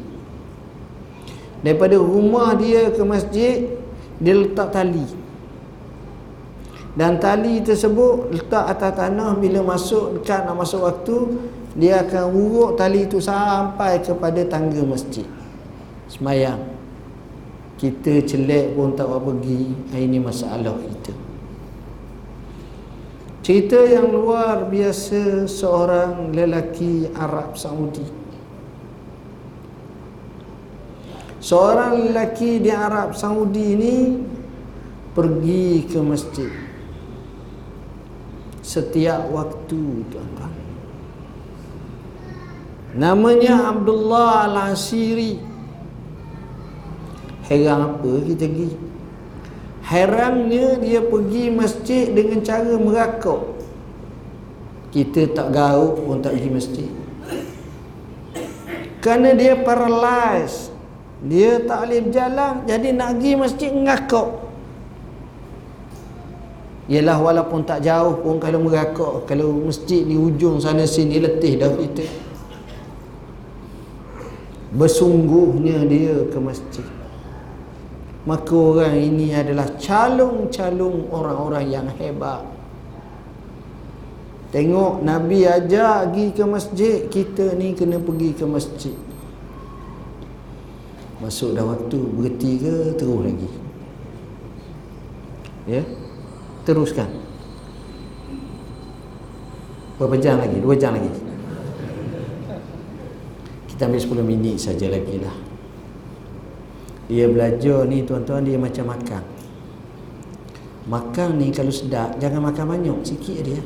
daripada 1.61 1.97
rumah 1.97 2.57
dia 2.57 2.89
ke 2.89 3.01
masjid 3.05 3.69
dia 4.21 4.33
letak 4.37 4.69
tali. 4.73 5.05
Dan 6.91 7.23
tali 7.23 7.63
tersebut 7.63 8.35
letak 8.35 8.67
atas 8.67 8.91
tanah 8.99 9.39
bila 9.39 9.63
masuk 9.63 10.19
dekat 10.19 10.43
nak 10.43 10.59
masuk 10.59 10.83
waktu 10.83 11.17
dia 11.73 12.03
akan 12.03 12.35
uruk 12.35 12.71
tali 12.75 13.07
itu 13.07 13.23
sampai 13.23 14.03
kepada 14.03 14.43
tangga 14.45 14.83
masjid. 14.83 15.25
Semayang. 16.11 16.59
Kita 17.79 18.21
celek 18.27 18.77
pun 18.77 18.93
tak 18.93 19.09
apa 19.09 19.17
pergi. 19.23 19.73
Ini 19.95 20.19
masalah 20.21 20.75
kita. 20.77 21.13
Cerita 23.41 23.79
yang 23.89 24.13
luar 24.13 24.69
biasa 24.69 25.49
seorang 25.49 26.29
lelaki 26.29 27.09
Arab 27.17 27.57
Saudi 27.57 28.20
seorang 31.41 32.07
lelaki 32.07 32.61
di 32.61 32.69
Arab 32.69 33.17
Saudi 33.17 33.75
ini 33.75 33.95
pergi 35.11 35.89
ke 35.89 35.99
masjid. 35.99 36.51
Setiap 38.61 39.27
waktu 39.33 40.05
tuan-tuan. 40.07 40.53
Namanya 42.95 43.73
Abdullah 43.73 44.47
Al-Asiri. 44.47 45.41
Heran 47.51 47.79
apa 47.83 48.11
kita 48.23 48.47
pergi? 48.47 48.69
Herannya 49.83 50.79
dia 50.79 51.03
pergi 51.03 51.51
masjid 51.51 52.07
dengan 52.07 52.39
cara 52.39 52.79
merakuk. 52.79 53.59
Kita 54.91 55.35
tak 55.35 55.51
gauk 55.51 55.99
pun 56.03 56.23
tak 56.23 56.35
pergi 56.35 56.51
masjid. 56.51 56.89
Kerana 59.03 59.35
dia 59.35 59.57
paralyzed 59.59 60.71
Dia 61.21 61.61
tak 61.61 61.85
boleh 61.85 62.01
berjalan 62.01 62.53
Jadi 62.65 62.87
nak 62.97 63.09
pergi 63.17 63.31
masjid 63.37 63.69
ngakuk 63.69 64.29
Yalah 66.89 67.17
walaupun 67.21 67.61
tak 67.61 67.85
jauh 67.85 68.17
pun 68.19 68.41
kalau 68.41 68.59
merakuk 68.65 69.29
Kalau 69.29 69.53
masjid 69.63 70.01
di 70.01 70.17
ujung 70.17 70.57
sana 70.57 70.83
sini 70.83 71.21
letih 71.21 71.55
dah 71.61 71.71
kita. 71.71 72.03
Bersungguhnya 74.71 75.83
dia 75.83 76.15
ke 76.31 76.39
masjid. 76.39 76.87
Maka 78.23 78.55
orang 78.55 78.95
ini 78.95 79.35
adalah 79.35 79.67
calung-calung 79.75 81.11
orang-orang 81.11 81.65
yang 81.67 81.87
hebat. 81.99 82.39
Tengok 84.55 85.03
Nabi 85.03 85.43
ajak 85.47 86.11
pergi 86.11 86.25
ke 86.35 86.43
masjid 86.43 86.97
kita 87.07 87.55
ni 87.55 87.75
kena 87.75 87.99
pergi 87.99 88.31
ke 88.35 88.45
masjid 88.47 88.95
masuk 91.21 91.53
dah 91.53 91.61
waktu 91.61 91.97
berhenti 92.17 92.57
ke 92.57 92.97
terus 92.97 93.21
lagi? 93.21 93.49
Ya? 95.69 95.85
Teruskan. 96.65 97.09
Berapa 100.01 100.17
jam 100.17 100.41
lagi? 100.41 100.57
Dua 100.57 100.73
jam 100.73 100.97
lagi? 100.97 101.13
Kita 103.69 103.85
ambil 103.85 104.01
10 104.01 104.25
minit 104.25 104.57
saja 104.57 104.89
lagi 104.89 105.21
lah. 105.21 105.37
Dia 107.05 107.29
belajar 107.29 107.85
ni 107.85 108.01
tuan-tuan 108.01 108.41
dia 108.41 108.57
macam 108.57 108.89
makan. 108.89 109.23
Makan 110.89 111.29
ni 111.37 111.53
kalau 111.53 111.69
sedap 111.69 112.17
jangan 112.17 112.49
makan 112.49 112.65
banyak. 112.65 112.97
Sikit 113.05 113.45
dia. 113.45 113.61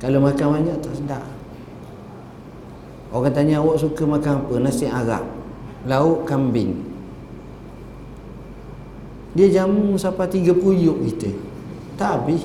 Kalau 0.00 0.24
makan 0.24 0.46
banyak 0.56 0.76
tak 0.80 0.94
sedap 0.96 1.37
orang 3.12 3.32
tanya 3.32 3.60
awak 3.62 3.80
suka 3.80 4.02
makan 4.04 4.44
apa? 4.44 4.54
Nasi 4.60 4.86
Arab 4.88 5.24
lauk 5.86 6.28
kambing. 6.28 6.74
Dia 9.36 9.62
jamu 9.62 9.94
sampai 9.94 10.26
tiga 10.26 10.50
puyuk 10.50 10.98
kita. 11.06 11.30
Tak 11.94 12.10
habis. 12.24 12.42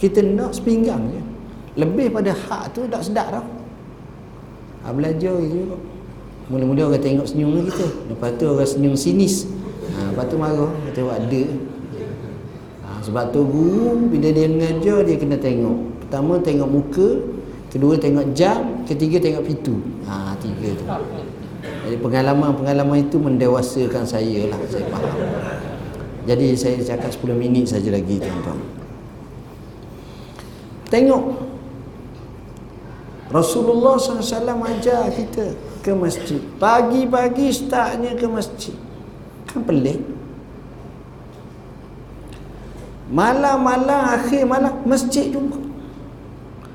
Kita 0.00 0.24
nak 0.24 0.56
sepinggang 0.56 1.04
je. 1.10 1.20
Lebih 1.74 2.14
pada 2.14 2.30
hak 2.32 2.72
tu 2.72 2.86
tak 2.86 3.02
sedap 3.02 3.34
dah 3.34 3.46
ha, 4.86 4.92
belajar 4.94 5.34
itu 5.42 5.74
mula-mula 6.46 6.92
orang 6.92 7.02
tengok 7.02 7.26
senyum 7.26 7.64
kita. 7.66 7.88
Lepas 8.12 8.30
tu 8.36 8.44
orang 8.46 8.68
senyum 8.68 8.94
sinis. 8.94 9.48
Ha, 9.96 10.12
lepas 10.12 10.24
tu 10.28 10.36
marah. 10.36 10.70
Kata 10.86 11.18
ada? 11.18 11.42
Ha, 12.84 12.88
sebab 13.02 13.24
tu 13.32 13.42
guru 13.42 14.06
bila 14.12 14.28
dia 14.30 14.46
mengajar 14.46 15.02
dia 15.02 15.16
kena 15.18 15.40
tengok. 15.40 16.04
Pertama 16.06 16.38
tengok 16.38 16.68
muka 16.68 17.08
kedua 17.74 17.98
tengok 17.98 18.38
jam 18.38 18.86
ketiga 18.86 19.18
tengok 19.18 19.50
pintu. 19.50 19.74
Ha, 20.06 20.38
tiga 20.38 20.78
tu. 20.78 20.86
Jadi 21.90 21.96
pengalaman-pengalaman 21.98 23.02
itu 23.02 23.18
mendewasakan 23.18 24.06
saya 24.06 24.46
lah 24.46 24.62
saya 24.70 24.86
faham. 24.94 25.18
Jadi 26.24 26.54
saya 26.54 26.78
cakap 26.78 27.10
10 27.10 27.34
minit 27.34 27.66
saja 27.66 27.90
lagi 27.90 28.22
tuan-tuan. 28.22 28.62
Tengok. 30.86 31.24
Rasulullah 33.34 33.98
SAW 33.98 34.62
ajar 34.70 35.10
kita 35.10 35.58
ke 35.82 35.90
masjid. 35.90 36.38
Pagi-pagi 36.62 37.50
startnya 37.50 38.14
ke 38.14 38.30
masjid. 38.30 38.78
Kan 39.50 39.66
pelik. 39.66 39.98
Malam-malam 43.10 44.22
akhir 44.22 44.46
malam 44.46 44.78
masjid 44.86 45.28
juga 45.34 45.73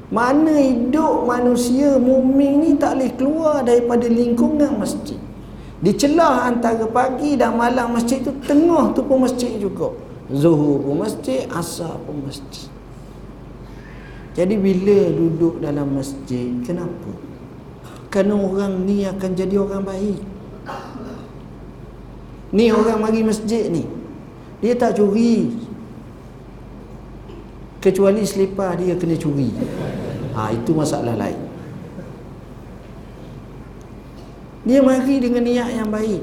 mana 0.09 0.57
hidup 0.57 1.29
manusia 1.29 2.01
mukmin 2.01 2.65
ni 2.65 2.71
tak 2.81 2.97
boleh 2.97 3.11
keluar 3.13 3.55
daripada 3.61 4.09
lingkungan 4.09 4.81
masjid. 4.81 5.17
Di 5.79 5.95
celah 5.95 6.49
antara 6.49 6.83
pagi 6.89 7.37
dan 7.39 7.55
malam 7.55 7.93
masjid 7.95 8.19
tu 8.19 8.33
tengah 8.43 8.91
tu 8.97 9.05
pun 9.05 9.23
masjid 9.23 9.53
juga. 9.55 9.93
Zuhur 10.33 10.81
pun 10.81 11.05
masjid 11.05 11.45
asar 11.53 11.95
pun 12.03 12.25
masjid. 12.25 12.67
Jadi 14.33 14.55
bila 14.57 15.13
duduk 15.13 15.61
dalam 15.61 15.93
masjid 15.93 16.57
kenapa? 16.65 17.11
Kerana 18.09 18.33
orang 18.33 18.89
ni 18.89 19.05
akan 19.05 19.31
jadi 19.37 19.55
orang 19.61 19.85
baik. 19.85 20.21
Ni 22.49 22.73
orang 22.73 22.97
mari 22.97 23.21
masjid 23.21 23.69
ni. 23.69 23.85
Dia 24.59 24.73
tak 24.73 24.97
curi 24.97 25.68
kecuali 27.79 28.23
selipar 28.27 28.75
dia 28.79 28.95
kena 28.95 29.15
curi. 29.15 29.49
Ha, 30.35 30.53
itu 30.53 30.71
masalah 30.71 31.15
lain. 31.15 31.39
Dia 34.67 34.83
mari 34.85 35.15
dengan 35.17 35.43
niat 35.47 35.69
yang 35.73 35.89
baik. 35.89 36.21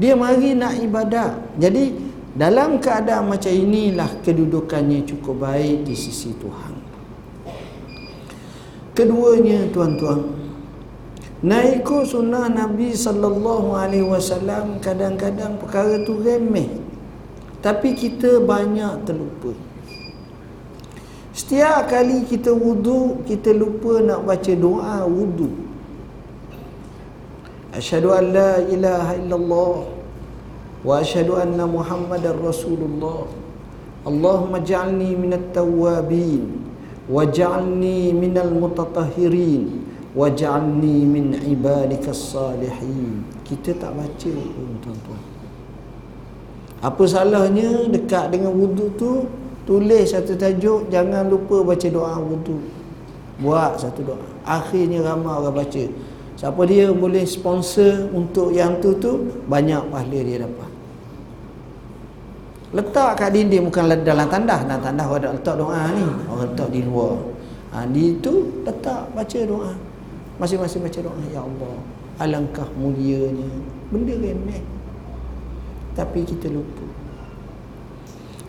Dia 0.00 0.16
mari 0.16 0.56
nak 0.56 0.80
ibadat 0.80 1.60
jadi 1.60 1.92
dalam 2.32 2.80
keadaan 2.80 3.28
macam 3.28 3.52
inilah 3.52 4.08
kedudukannya 4.24 5.04
cukup 5.04 5.44
baik 5.44 5.84
di 5.84 5.92
sisi 5.92 6.32
Tuhan. 6.40 6.74
Keduanya 8.96 9.68
tuan-tuan 9.68 10.40
naik 11.44 11.84
sunnah 11.84 12.48
Nabi 12.48 12.96
sallallahu 12.96 13.76
alaihi 13.76 14.08
wasallam 14.08 14.80
kadang-kadang 14.80 15.60
perkara 15.60 16.00
tu 16.04 16.16
remeh 16.20 16.79
tapi 17.60 17.92
kita 17.96 18.40
banyak 18.40 19.04
terlupa 19.04 19.52
setiap 21.30 21.88
kali 21.88 22.26
kita 22.26 22.50
wudu 22.52 23.22
kita 23.24 23.54
lupa 23.54 24.02
nak 24.02 24.26
baca 24.26 24.52
doa 24.56 25.04
wudu 25.06 25.70
Asyhadu 27.70 28.10
an 28.10 28.34
la 28.34 28.58
ilaha 28.66 29.14
illallah 29.14 29.76
wa 30.82 30.98
asyhadu 30.98 31.38
anna 31.38 31.70
Muhammadar 31.70 32.34
Rasulullah. 32.34 33.30
Allahumma 34.02 34.58
ja'alni 34.58 35.14
minat 35.14 35.54
tawwabin 35.54 36.66
waj'alni 37.06 38.10
minal 38.10 38.50
mutatahhirin 38.50 39.86
waj'alni 40.18 41.06
min 41.06 41.38
ibadikas 41.46 42.34
salihin. 42.34 43.22
Kita 43.46 43.78
tak 43.78 43.94
baca 43.94 44.34
pun 44.34 44.74
tuan-tuan. 44.82 45.29
Apa 46.80 47.04
salahnya 47.04 47.92
dekat 47.92 48.32
dengan 48.32 48.56
wudu 48.56 48.88
tu 48.96 49.28
tulis 49.68 50.08
satu 50.08 50.32
tajuk 50.32 50.88
jangan 50.88 51.28
lupa 51.28 51.60
baca 51.60 51.88
doa 51.92 52.16
wudu. 52.16 52.56
Buat 53.40 53.84
satu 53.84 54.00
doa. 54.00 54.28
Akhirnya 54.48 55.04
ramai 55.04 55.32
orang 55.36 55.60
baca. 55.60 55.84
Siapa 56.40 56.60
dia 56.64 56.88
boleh 56.88 57.28
sponsor 57.28 58.08
untuk 58.16 58.56
yang 58.56 58.80
tu 58.80 58.96
tu 58.96 59.28
banyak 59.44 59.92
pahala 59.92 60.20
dia 60.24 60.40
dapat. 60.40 60.70
Letak 62.70 63.10
kat 63.18 63.28
dinding 63.34 63.68
bukan 63.68 63.84
dalam 64.00 64.30
tandah, 64.30 64.62
dalam 64.64 64.80
tandah 64.80 65.04
ada 65.04 65.28
letak 65.36 65.54
doa 65.60 65.90
ni. 65.92 66.06
Orang 66.32 66.48
letak 66.48 66.68
di 66.72 66.80
luar. 66.80 67.18
Ha, 67.76 67.84
di 67.92 68.16
tu 68.24 68.64
letak 68.64 69.12
baca 69.12 69.40
doa. 69.44 69.72
Masing-masing 70.40 70.80
baca 70.80 70.98
doa 71.04 71.22
ya 71.28 71.44
Allah. 71.44 71.76
Alangkah 72.24 72.68
mulianya. 72.80 73.52
Benda 73.92 74.16
remeh. 74.16 74.79
Tapi 75.94 76.22
kita 76.22 76.46
lupa. 76.50 76.86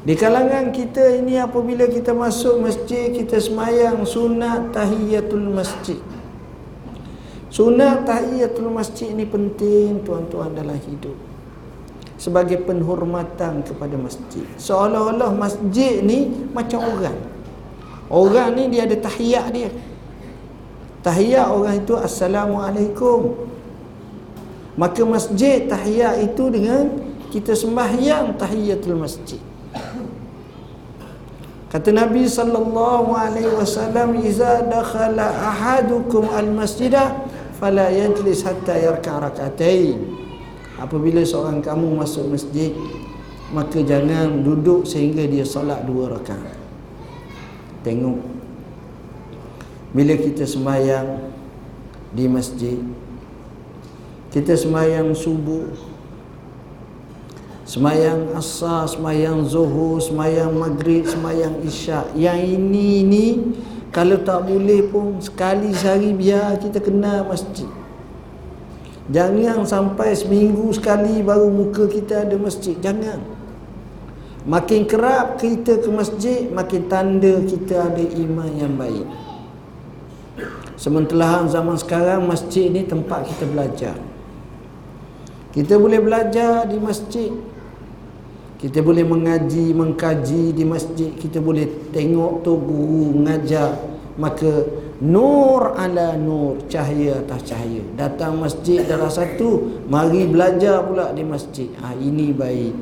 Di 0.01 0.17
kalangan 0.17 0.73
kita 0.73 1.21
ini 1.21 1.37
apabila 1.37 1.85
kita 1.85 2.09
masuk 2.17 2.57
masjid 2.57 3.13
kita 3.13 3.37
semayang 3.37 4.01
sunat 4.01 4.73
tahiyatul 4.73 5.53
masjid. 5.53 6.01
Sunnah 7.51 8.01
tahiyatul 8.07 8.71
masjid 8.71 9.11
ini 9.11 9.27
penting 9.27 10.01
tuan-tuan 10.07 10.55
dalam 10.55 10.79
hidup. 10.87 11.13
Sebagai 12.15 12.63
penghormatan 12.63 13.61
kepada 13.61 13.93
masjid. 13.99 14.47
Seolah-olah 14.55 15.35
masjid 15.35 15.99
ni 15.99 16.31
macam 16.55 16.79
orang. 16.79 17.17
Orang 18.07 18.55
ni 18.55 18.71
dia 18.71 18.87
ada 18.87 18.95
tahiyat 18.95 19.45
dia. 19.51 19.69
Tahiyat 21.03 21.47
orang 21.51 21.83
itu 21.83 21.93
Assalamualaikum. 21.93 23.35
Maka 24.79 25.03
masjid 25.03 25.67
tahiyat 25.67 26.31
itu 26.31 26.47
dengan 26.47 27.10
kita 27.31 27.55
sembahyang 27.55 28.35
tahiyatul 28.35 28.99
masjid. 28.99 29.39
Kata 31.71 31.87
Nabi 31.95 32.27
sallallahu 32.27 33.15
alaihi 33.15 33.47
wasallam, 33.55 34.19
"Iza 34.19 34.67
dakhala 34.67 35.31
ahadukum 35.31 36.27
al-masjidah 36.27 37.31
fala 37.61 37.87
yajlis 37.93 38.41
hatta 38.41 38.73
yarka 38.73 39.21
rakatain 39.21 40.01
apabila 40.81 41.21
seorang 41.21 41.61
kamu 41.61 41.93
masuk 41.93 42.25
masjid 42.33 42.73
maka 43.53 43.85
jangan 43.85 44.41
duduk 44.41 44.89
sehingga 44.89 45.29
dia 45.29 45.45
solat 45.45 45.85
dua 45.85 46.17
rakaat 46.17 46.57
tengok 47.85 48.17
bila 49.93 50.17
kita 50.17 50.41
sembahyang 50.41 51.21
di 52.17 52.25
masjid 52.25 52.81
kita 54.33 54.57
sembahyang 54.57 55.13
subuh 55.13 55.90
sembahyang 57.71 58.35
asar 58.35 58.83
sembahyang 58.91 59.47
zuhur 59.47 60.03
sembahyang 60.03 60.51
maghrib 60.51 61.07
sembahyang 61.07 61.63
isyak 61.63 62.19
yang 62.19 62.35
ini 62.43 62.99
ni 63.07 63.27
kalau 63.95 64.19
tak 64.19 64.43
boleh 64.43 64.91
pun 64.91 65.23
sekali 65.23 65.71
sehari 65.71 66.15
biar 66.15 66.59
kita 66.59 66.79
kena 66.79 67.27
masjid. 67.27 67.67
Jangan 69.11 69.67
sampai 69.67 70.15
seminggu 70.15 70.71
sekali 70.71 71.19
baru 71.19 71.51
muka 71.51 71.91
kita 71.91 72.23
ada 72.23 72.39
masjid. 72.39 72.79
Jangan. 72.79 73.19
Makin 74.47 74.87
kerap 74.87 75.43
kita 75.43 75.83
ke 75.83 75.89
masjid, 75.91 76.47
makin 76.47 76.87
tanda 76.87 77.43
kita 77.43 77.91
ada 77.91 77.99
iman 77.99 78.51
yang 78.55 78.73
baik. 78.79 79.03
Sementara 80.79 81.43
zaman 81.51 81.75
sekarang 81.75 82.23
masjid 82.25 82.71
ni 82.71 82.87
tempat 82.87 83.27
kita 83.27 83.43
belajar. 83.43 83.95
Kita 85.51 85.75
boleh 85.75 85.99
belajar 85.99 86.63
di 86.63 86.79
masjid 86.79 87.50
kita 88.61 88.85
boleh 88.85 89.01
mengaji, 89.01 89.73
mengkaji 89.73 90.53
di 90.53 90.61
masjid. 90.61 91.09
Kita 91.17 91.41
boleh 91.41 91.65
tengok 91.89 92.45
tu 92.45 92.53
guru 92.61 93.17
mengajar 93.17 93.73
Maka 94.21 94.69
nur 95.01 95.73
ala 95.73 96.13
nur 96.13 96.61
Cahaya 96.69 97.25
atas 97.25 97.49
cahaya. 97.49 97.81
Datang 97.97 98.37
masjid 98.37 98.85
darah 98.85 99.09
satu 99.09 99.81
Mari 99.89 100.29
belajar 100.29 100.85
pula 100.85 101.09
di 101.09 101.25
masjid. 101.25 101.73
Ha, 101.81 101.97
Ini 101.97 102.37
baik. 102.37 102.73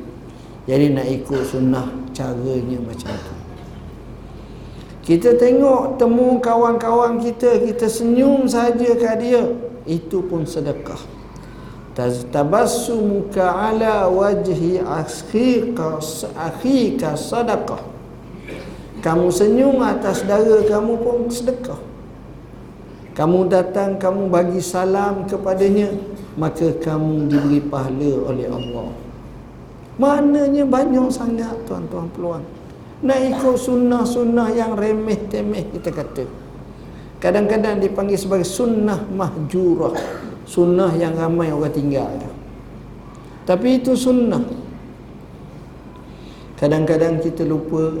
Jadi 0.68 0.86
nak 0.92 1.08
ikut 1.08 1.42
sunnah 1.48 1.88
caranya 2.12 2.76
macam 2.84 3.16
tu. 3.16 3.34
Kita 5.00 5.40
tengok 5.40 5.96
temu 5.96 6.36
kawan-kawan 6.44 7.24
kita 7.24 7.56
kita 7.56 7.88
senyum 7.88 8.44
saja 8.44 8.92
ke 9.00 9.10
dia. 9.16 9.48
Itu 9.88 10.28
pun 10.28 10.44
sedekah 10.44 11.19
tabassumuka 11.94 13.42
ala 13.50 14.06
wajhi 14.06 14.78
akhika 14.80 15.98
akhika 16.38 17.18
sadaqah. 17.18 17.82
Kamu 19.00 19.32
senyum 19.32 19.80
atas 19.80 20.22
saudara 20.22 20.60
kamu 20.68 20.92
pun 21.00 21.18
sedekah. 21.32 21.80
Kamu 23.16 23.48
datang 23.48 23.96
kamu 23.96 24.28
bagi 24.28 24.60
salam 24.62 25.26
kepadanya 25.26 25.92
maka 26.38 26.72
kamu 26.78 27.26
diberi 27.26 27.60
pahala 27.64 28.12
oleh 28.28 28.46
Allah. 28.48 28.88
Maknanya 30.00 30.64
banyak 30.64 31.08
sangat 31.12 31.52
tuan-tuan 31.68 32.08
peluang 32.12 32.44
nak 33.00 33.16
ikut 33.16 33.56
sunnah-sunnah 33.56 34.52
yang 34.52 34.76
remeh-temeh 34.76 35.72
kita 35.72 35.88
kata. 35.88 36.24
Kadang-kadang 37.20 37.80
dipanggil 37.80 38.16
sebagai 38.16 38.48
sunnah 38.48 39.00
mahjurah 39.08 39.96
sunnah 40.50 40.90
yang 40.98 41.14
ramai 41.14 41.54
orang 41.54 41.70
tinggal. 41.70 42.10
Tapi 43.46 43.78
itu 43.78 43.94
sunnah. 43.94 44.42
Kadang-kadang 46.58 47.22
kita 47.22 47.46
lupa 47.46 47.94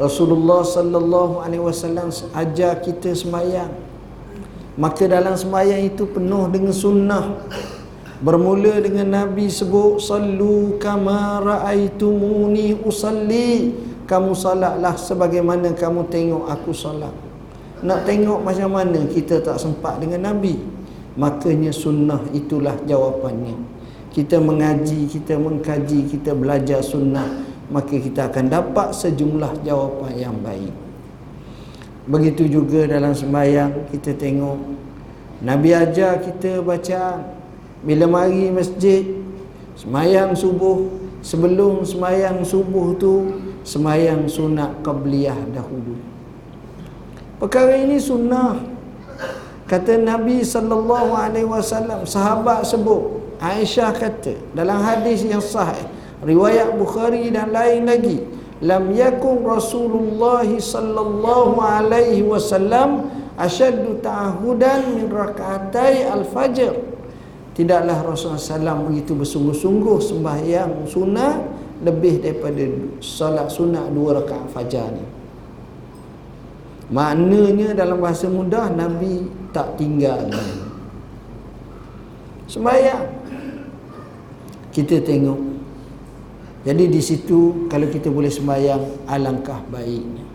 Rasulullah 0.00 0.64
sallallahu 0.64 1.44
alaihi 1.44 1.60
wasallam 1.60 2.08
ajar 2.32 2.80
kita 2.80 3.12
semayang. 3.12 3.68
Maka 4.80 5.04
dalam 5.04 5.36
semayang 5.36 5.92
itu 5.92 6.08
penuh 6.08 6.48
dengan 6.48 6.72
sunnah. 6.72 7.36
Bermula 8.24 8.80
dengan 8.80 9.12
Nabi 9.12 9.48
sebut 9.52 10.00
sallu 10.00 10.80
kama 10.80 11.44
raaitumuni 11.44 12.80
usalli. 12.80 13.76
Kamu 14.08 14.34
salatlah 14.34 14.96
sebagaimana 14.96 15.76
kamu 15.76 16.08
tengok 16.08 16.48
aku 16.48 16.72
salat. 16.74 17.14
Nak 17.84 18.08
tengok 18.08 18.42
macam 18.42 18.74
mana 18.74 19.06
kita 19.06 19.38
tak 19.38 19.60
sempat 19.60 20.02
dengan 20.02 20.32
Nabi 20.32 20.79
makanya 21.14 21.74
sunnah 21.74 22.20
itulah 22.34 22.76
jawapannya. 22.86 23.56
Kita 24.10 24.42
mengaji 24.42 25.06
kita 25.06 25.38
mengkaji 25.38 26.10
kita 26.10 26.34
belajar 26.34 26.82
sunnah 26.82 27.46
maka 27.70 27.94
kita 27.94 28.26
akan 28.26 28.50
dapat 28.50 28.90
sejumlah 28.90 29.62
jawapan 29.62 30.12
yang 30.18 30.36
baik. 30.42 30.74
Begitu 32.10 32.50
juga 32.50 32.90
dalam 32.90 33.14
sembahyang 33.14 33.86
kita 33.94 34.18
tengok 34.18 34.58
Nabi 35.40 35.72
ajar 35.72 36.20
kita 36.20 36.60
baca 36.60 37.22
bila 37.80 38.04
mari 38.04 38.50
masjid 38.52 39.06
sembahyang 39.78 40.36
subuh 40.36 40.84
sebelum 41.24 41.86
sembahyang 41.86 42.44
subuh 42.44 42.98
tu 43.00 43.14
sembahyang 43.64 44.28
sunat 44.28 44.84
qabliyah 44.84 45.38
dahulu. 45.54 45.96
Perkara 47.40 47.72
ini 47.78 47.96
sunnah 47.96 48.60
Kata 49.70 49.94
Nabi 50.02 50.42
sallallahu 50.42 51.14
alaihi 51.14 51.46
wasallam, 51.46 52.02
sahabat 52.02 52.66
sebut, 52.66 53.22
Aisyah 53.38 53.94
kata 53.94 54.34
dalam 54.50 54.82
hadis 54.82 55.22
yang 55.22 55.38
sahih, 55.38 55.86
riwayat 56.26 56.74
Bukhari 56.74 57.30
dan 57.30 57.54
lain 57.54 57.86
lagi, 57.86 58.18
lam 58.58 58.90
yakun 58.90 59.46
Rasulullah 59.46 60.42
sallallahu 60.42 61.62
alaihi 61.62 62.26
wasallam 62.26 63.14
asyaddu 63.38 64.02
ta'ahudan 64.02 64.90
min 64.98 65.06
rakaatai 65.06 66.02
al-fajr. 66.18 66.74
Tidaklah 67.54 68.10
Rasulullah 68.10 68.42
SAW 68.42 68.90
begitu 68.90 69.14
bersungguh-sungguh 69.14 69.98
sembahyang 70.02 70.82
sunnah 70.90 71.46
lebih 71.78 72.26
daripada 72.26 72.66
solat 72.98 73.48
sunat 73.54 73.86
dua 73.94 74.18
rakaat 74.18 74.50
fajar 74.50 74.90
ni. 74.98 75.19
Maknanya 76.90 77.78
dalam 77.78 78.02
bahasa 78.02 78.26
mudah 78.26 78.66
Nabi 78.74 79.30
tak 79.54 79.78
tinggal. 79.78 80.26
Sembayang 82.50 83.06
Kita 84.74 84.98
tengok. 84.98 85.38
Jadi 86.66 86.84
di 86.90 86.98
situ 86.98 87.70
Kalau 87.70 87.86
kita 87.86 88.10
boleh 88.10 88.26
sembayang 88.26 89.06
Alangkah 89.06 89.62
baiknya. 89.70 90.26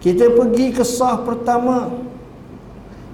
Kita 0.00 0.32
pergi 0.32 0.72
ke 0.72 0.80
sah 0.80 1.20
pertama. 1.20 1.92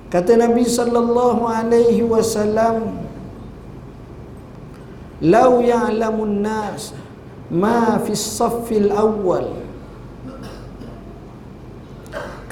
Kata 0.07 0.39
Nabi 0.39 0.63
sallallahu 0.63 1.43
alaihi 1.51 2.07
wasallam 2.07 2.95
Lau 5.23 5.59
ya'lamun 5.63 6.43
nas 6.43 6.95
ma 7.51 7.99
fi 8.03 8.15
saffil 8.15 8.91
awal 8.91 9.63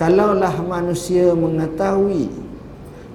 kalaulah 0.00 0.56
manusia 0.64 1.36
mengetahui 1.36 2.32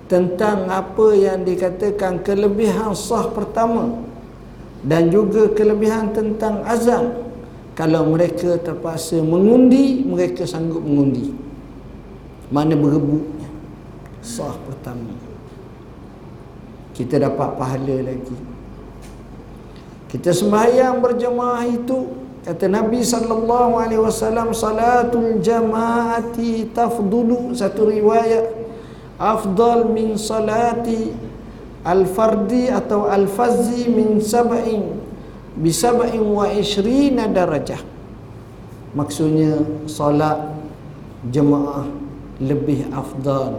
tentang 0.05 0.69
apa 0.69 1.17
yang 1.17 1.41
dikatakan 1.41 2.21
kelebihan 2.21 2.93
sah 2.93 3.25
pertama 3.33 4.05
dan 4.86 5.09
juga 5.09 5.49
kelebihan 5.49 6.13
tentang 6.13 6.61
azam 6.61 7.25
kalau 7.73 8.05
mereka 8.13 8.61
terpaksa 8.61 9.17
mengundi 9.17 10.05
mereka 10.05 10.45
sanggup 10.45 10.86
mengundi. 10.86 11.33
Mana 12.53 12.77
berebutnya 12.77 13.49
sah 14.21 14.53
pertama. 14.69 15.09
Kita 16.93 17.17
dapat 17.17 17.49
pahala 17.57 17.97
lagi. 18.13 18.38
Kita 20.13 20.29
sembahyang 20.31 21.01
berjemaah 21.01 21.65
itu 21.65 22.24
Kata 22.45 22.69
Nabi 22.69 23.01
sallallahu 23.01 23.73
alaihi 23.81 23.97
wasallam 23.97 24.53
salatul 24.53 25.41
jamaati 25.41 26.69
tafdulu 26.77 27.57
satu 27.57 27.89
riwayat 27.89 28.53
afdal 29.17 29.89
min 29.89 30.13
salati 30.13 31.09
al-fardi 31.81 32.69
atau 32.69 33.09
al-fazzi 33.09 33.89
min 33.89 34.21
sab'in 34.21 34.93
bi 35.57 35.73
sab'in 35.73 36.21
wa 36.21 36.45
ishrina 36.53 37.25
darajah. 37.25 37.81
Maksudnya 38.93 39.65
solat 39.89 40.37
jemaah 41.33 41.89
lebih 42.37 42.93
afdal 42.93 43.57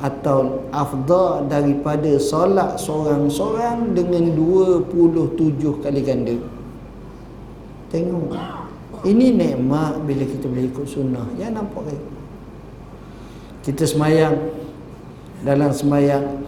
atau 0.00 0.64
afdal 0.72 1.44
daripada 1.52 2.16
solat 2.16 2.80
seorang-seorang 2.80 3.92
dengan 3.92 4.32
27 4.32 5.84
kali 5.84 6.00
ganda. 6.00 6.55
Tengok. 7.90 8.34
Ini 9.06 9.26
nikmat 9.38 10.02
bila 10.02 10.24
kita 10.26 10.50
boleh 10.50 10.66
ikut 10.66 10.86
sunnah. 10.88 11.26
Ya 11.38 11.52
nampak 11.52 11.86
kan 11.86 12.00
Kita 13.62 13.86
semayang. 13.86 14.34
Dalam 15.44 15.70
semayang 15.70 16.42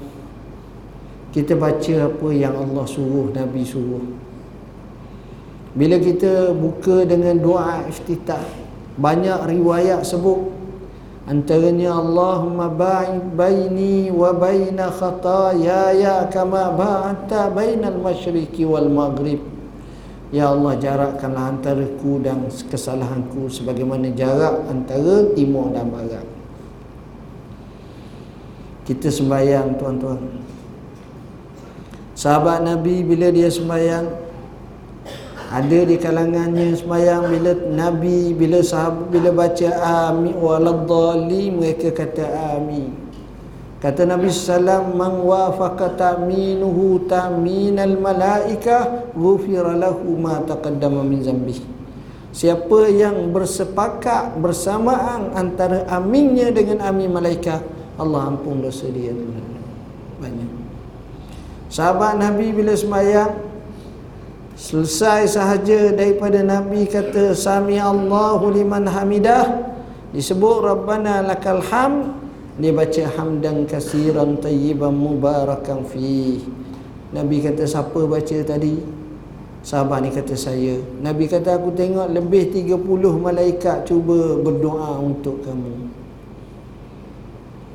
Kita 1.30 1.54
baca 1.54 1.94
apa 2.08 2.28
yang 2.32 2.56
Allah 2.56 2.88
suruh 2.88 3.30
Nabi 3.30 3.62
suruh. 3.62 4.00
Bila 5.76 6.00
kita 6.00 6.56
buka 6.56 7.04
dengan 7.04 7.36
doa 7.38 7.84
iftitah 7.86 8.42
Banyak 8.96 9.46
riwayat 9.46 10.02
sebut 10.02 10.50
Antaranya 11.28 11.92
Allahumma 12.00 12.72
ba'id 12.72 13.36
baini 13.36 14.08
wa 14.08 14.32
baina 14.32 14.88
khatayaya 14.88 16.24
kama 16.32 16.72
ba'ata 16.72 17.52
bainal 17.52 18.00
masyriqi 18.00 18.64
wal 18.64 18.88
maghrib 18.88 19.36
Ya 20.28 20.52
Allah 20.52 20.76
jarakkanlah 20.76 21.56
antaraku 21.56 22.20
dan 22.20 22.52
kesalahanku 22.52 23.48
sebagaimana 23.48 24.12
jarak 24.12 24.60
antara 24.68 25.32
timur 25.32 25.72
dan 25.72 25.88
barat. 25.88 26.26
Kita 28.84 29.08
sembahyang 29.08 29.80
tuan-tuan. 29.80 30.20
Sahabat 32.12 32.60
Nabi 32.60 33.00
bila 33.08 33.32
dia 33.32 33.48
sembahyang 33.48 34.28
ada 35.48 35.80
di 35.80 35.96
kalangannya 35.96 36.76
sembahyang 36.76 37.24
bila 37.32 37.52
Nabi 37.72 38.36
bila 38.36 38.60
sahabat 38.60 39.08
bila 39.08 39.32
baca 39.32 39.68
amin 40.12 40.36
waladhdallin 40.36 41.56
mereka 41.56 41.88
kata 41.88 42.28
amin. 42.60 43.07
Kata 43.78 44.02
Nabi 44.02 44.26
sallam 44.34 44.98
man 44.98 45.22
wafaqa 45.22 45.94
ta'minuhu 45.94 47.06
ta'minal 47.06 47.94
malaika 47.94 49.06
ghufira 49.14 49.78
lahu 49.78 50.18
ma 50.18 50.42
taqaddama 50.42 51.06
min 51.06 51.22
zambi. 51.22 51.62
Siapa 52.34 52.90
yang 52.90 53.30
bersepakat 53.30 54.34
bersamaan 54.42 55.30
antara 55.38 55.86
aminnya 55.86 56.50
dengan 56.50 56.90
amin 56.90 57.06
malaikat, 57.10 57.62
Allah 57.94 58.34
ampun 58.34 58.66
dosa 58.66 58.90
dia 58.90 59.14
banyak. 60.18 60.50
Sahabat 61.70 62.18
Nabi 62.18 62.50
bila 62.50 62.74
sembahyang 62.74 63.46
selesai 64.58 65.38
sahaja 65.38 65.94
daripada 65.94 66.42
Nabi 66.42 66.90
kata 66.90 67.30
sami 67.30 67.78
Allahu 67.78 68.50
liman 68.50 68.90
hamidah 68.90 69.70
disebut 70.10 70.66
rabbana 70.66 71.22
lakal 71.22 71.62
hamd 71.62 72.17
dia 72.58 72.74
baca 72.74 73.02
hamdan 73.14 73.64
kasiran 73.70 74.42
tayyiban 74.42 74.90
mubarakan 74.90 75.86
fi 75.86 76.42
Nabi 77.08 77.40
kata 77.40 77.64
siapa 77.64 78.04
baca 78.04 78.36
tadi? 78.44 78.76
Sahabat 79.64 80.04
ni 80.04 80.10
kata 80.12 80.36
saya. 80.36 80.76
Nabi 81.00 81.24
kata 81.24 81.56
aku 81.56 81.72
tengok 81.72 82.12
lebih 82.12 82.52
30 82.52 82.78
malaikat 83.16 83.88
cuba 83.88 84.36
berdoa 84.38 85.00
untuk 85.00 85.40
kamu. 85.40 85.88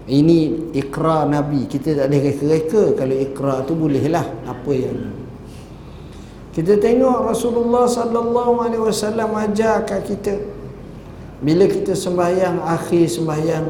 Ini 0.03 0.69
ikrar 0.75 1.31
Nabi. 1.31 1.65
Kita 1.65 1.97
tak 1.97 2.11
boleh 2.11 2.21
reka-reka. 2.29 2.83
Kalau 2.93 3.15
ikrar 3.15 3.57
tu 3.65 3.73
bolehlah. 3.73 4.25
Apa 4.45 4.71
yang? 4.71 4.99
Kita 6.53 6.77
tengok 6.77 7.33
Rasulullah 7.33 7.89
sallallahu 7.89 8.53
alaihi 8.61 8.83
wasallam 8.83 9.33
ajar 9.33 9.81
kat 9.87 10.05
kita. 10.05 10.37
Bila 11.41 11.65
kita 11.65 11.97
sembahyang 11.97 12.61
akhir 12.61 13.09
sembahyang 13.09 13.65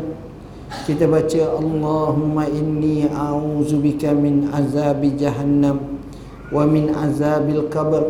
kita 0.84 1.06
baca 1.08 1.56
Allahumma 1.56 2.50
inni 2.50 3.08
a'udzubika 3.08 4.12
min 4.12 4.52
azabi 4.52 5.16
jahannam 5.16 6.02
wa 6.50 6.68
min 6.68 6.92
azabil 6.92 7.70
qabr 7.72 8.04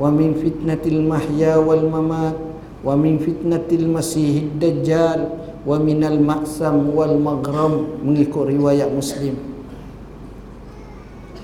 wa 0.00 0.08
min 0.10 0.34
fitnatil 0.34 1.04
mahya 1.04 1.60
wal 1.62 1.84
mamat 1.86 2.34
wa 2.82 2.96
min 2.98 3.22
fitnatil 3.22 3.86
masihid 3.86 4.56
dajjal 4.58 5.30
wa 5.62 5.76
minal 5.76 6.18
maksam 6.18 6.90
wal 6.96 7.14
maghram. 7.20 8.00
Mengikut 8.02 8.50
riwayat 8.50 8.88
muslim. 8.88 9.36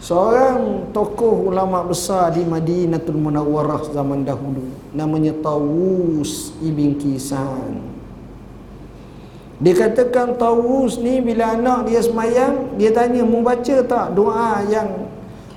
Seorang 0.04 0.92
tokoh 0.92 1.48
ulama 1.48 1.80
besar 1.80 2.36
di 2.36 2.44
Madinatul 2.44 3.16
Munawwarah 3.16 3.88
zaman 3.88 4.20
dahulu 4.20 4.92
namanya 4.92 5.32
Tawus 5.40 6.52
ibn 6.60 7.00
Kisan 7.00 7.93
dia 9.62 9.74
katakan 9.74 10.34
Tawus 10.34 10.98
ni 10.98 11.22
bila 11.22 11.54
anak 11.54 11.86
dia 11.86 12.02
semayang 12.02 12.74
dia 12.74 12.90
tanya 12.90 13.22
mau 13.22 13.42
baca 13.42 13.76
tak 13.86 14.06
doa 14.18 14.66
yang 14.66 15.04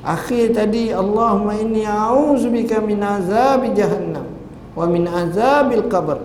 Akhir 0.07 0.55
tadi 0.55 0.95
Allahumma 0.95 1.59
inni 1.59 1.83
a'udzubika 1.83 2.79
min 2.79 3.03
azab 3.03 3.67
jahannam 3.75 4.23
wa 4.71 4.85
min 4.87 5.03
azabil 5.03 5.83
qabr. 5.91 6.15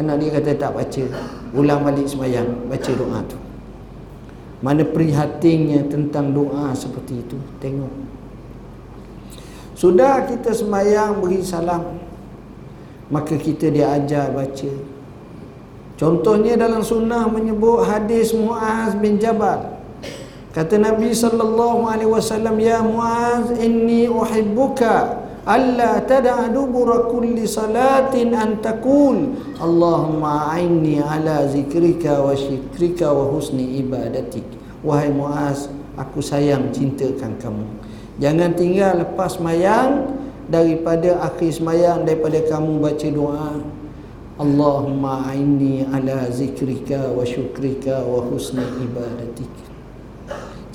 Anak 0.00 0.16
dia 0.24 0.30
kata 0.40 0.50
tak 0.56 0.72
baca. 0.72 1.04
Ulang 1.52 1.84
balik 1.84 2.08
semayang 2.08 2.48
baca 2.72 2.90
doa 2.96 3.20
tu. 3.28 3.36
Mana 4.64 4.80
prihatinnya 4.80 5.84
tentang 5.92 6.32
doa 6.32 6.72
seperti 6.72 7.20
itu. 7.20 7.36
Tengok. 7.60 7.92
Sudah 9.76 10.24
kita 10.24 10.56
semayang 10.56 11.20
beri 11.20 11.44
salam. 11.44 12.00
Maka 13.12 13.36
kita 13.36 13.68
diajar 13.68 14.32
baca. 14.32 14.72
Contohnya 15.96 16.60
dalam 16.60 16.84
sunnah 16.84 17.24
menyebut 17.24 17.88
hadis 17.88 18.36
Muaz 18.36 18.92
bin 19.00 19.16
Jabal. 19.16 19.80
Kata 20.52 20.76
Nabi 20.76 21.12
sallallahu 21.12 21.88
alaihi 21.88 22.12
wasallam 22.12 22.60
ya 22.60 22.84
Muaz 22.84 23.48
inni 23.56 24.04
uhibbuka 24.04 25.24
alla 25.48 26.00
tad'a 26.04 26.52
dubura 26.52 27.08
kulli 27.08 27.48
salatin 27.48 28.36
an 28.36 28.60
taqul. 28.60 29.40
Allahumma 29.56 30.52
a'inni 30.52 31.00
ala 31.00 31.48
zikrika 31.48 32.20
wa 32.20 32.36
syukrika 32.36 33.08
wa 33.08 33.32
husni 33.32 33.80
ibadatik. 33.80 34.44
Wahai 34.84 35.08
Muaz 35.08 35.72
aku 35.96 36.20
sayang 36.20 36.76
cintakan 36.76 37.40
kamu. 37.40 37.64
Jangan 38.20 38.52
tinggal 38.52 39.00
lepas 39.00 39.40
mayang 39.40 40.12
daripada 40.48 41.24
akhir 41.24 41.56
semayang 41.56 42.04
daripada 42.04 42.40
kamu 42.48 42.84
baca 42.84 43.08
doa 43.12 43.75
Ala 44.36 46.20
zikrika 46.28 47.08
wa 47.12 47.24
syukrika 47.24 48.04
wa 48.04 48.20
husni 48.28 48.64
ibadatik 48.84 49.66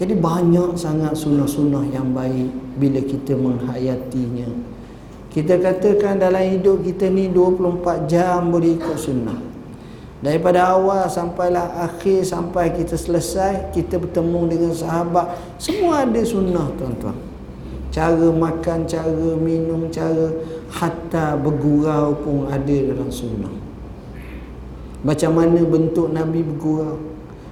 jadi 0.02 0.18
banyak 0.18 0.82
sangat 0.82 1.14
sunnah-sunnah 1.14 1.94
yang 1.94 2.10
baik 2.10 2.50
bila 2.82 3.06
kita 3.06 3.38
menghayatinya. 3.38 4.50
Kita 5.30 5.62
katakan 5.62 6.18
dalam 6.18 6.42
hidup 6.42 6.82
kita 6.82 7.06
ni 7.06 7.30
24 7.30 8.10
jam 8.10 8.50
boleh 8.50 8.82
ikut 8.82 8.98
sunnah. 8.98 9.38
Daripada 10.26 10.74
awal 10.74 11.06
sampailah 11.06 11.86
akhir 11.86 12.26
sampai 12.26 12.74
kita 12.74 12.98
selesai, 12.98 13.70
kita 13.78 14.02
bertemu 14.02 14.42
dengan 14.50 14.74
sahabat, 14.74 15.38
semua 15.62 16.02
ada 16.02 16.22
sunnah 16.26 16.66
tuan-tuan. 16.82 17.18
Cara 17.94 18.26
makan, 18.34 18.90
cara 18.90 19.30
minum, 19.38 19.86
cara 19.94 20.34
hatta 20.72 21.36
bergurau 21.36 22.16
pun 22.24 22.48
ada 22.48 22.78
dalam 22.82 23.12
sunnah. 23.12 23.52
Macam 25.04 25.36
mana 25.36 25.60
bentuk 25.62 26.10
Nabi 26.10 26.42
bergurau? 26.42 26.98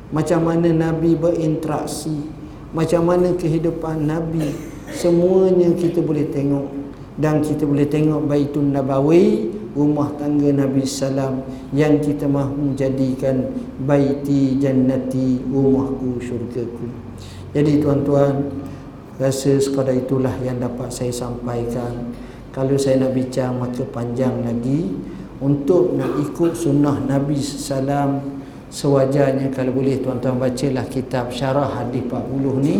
Macam 0.09 0.47
mana 0.47 0.73
Nabi 0.73 1.13
berinteraksi? 1.13 2.39
macam 2.69 3.09
mana 3.09 3.33
kehidupan 3.33 4.05
Nabi 4.05 4.53
semuanya 4.93 5.73
kita 5.73 6.05
boleh 6.05 6.29
tengok 6.29 6.69
dan 7.17 7.41
kita 7.41 7.65
boleh 7.65 7.89
tengok 7.89 8.29
Baitun 8.29 8.69
Nabawi 8.69 9.49
rumah 9.73 10.13
tangga 10.21 10.53
Nabi 10.53 10.85
Salam 10.85 11.41
yang 11.73 11.97
kita 11.97 12.29
mahu 12.29 12.77
jadikan 12.77 13.49
baiti 13.81 14.61
jannati 14.61 15.41
rumahku 15.49 16.21
syurgaku 16.21 16.93
jadi 17.57 17.81
tuan-tuan 17.81 18.53
rasa 19.17 19.57
sekadar 19.57 19.97
itulah 19.97 20.33
yang 20.45 20.61
dapat 20.61 20.93
saya 20.93 21.09
sampaikan 21.09 22.13
kalau 22.49 22.75
saya 22.75 23.05
nak 23.05 23.13
bincang 23.13 23.57
maka 23.57 23.85
panjang 23.89 24.41
lagi 24.41 24.93
untuk 25.39 25.95
nak 25.95 26.19
ikut 26.19 26.57
sunnah 26.57 26.99
Nabi 27.05 27.39
Salam 27.39 28.41
sewajarnya 28.69 29.49
kalau 29.49 29.73
boleh 29.73 29.97
tuan-tuan 30.01 30.37
bacalah 30.37 30.85
kitab 30.89 31.33
syarah 31.33 31.69
hadis 31.79 32.05
40 32.05 32.65
ni 32.65 32.77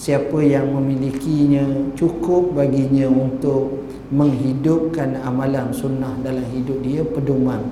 siapa 0.00 0.40
yang 0.40 0.72
memilikinya 0.72 1.92
cukup 1.92 2.56
baginya 2.56 3.04
untuk 3.04 3.84
menghidupkan 4.10 5.20
amalan 5.22 5.70
sunnah 5.70 6.16
dalam 6.24 6.42
hidup 6.56 6.80
dia 6.82 7.04
pedoman 7.04 7.62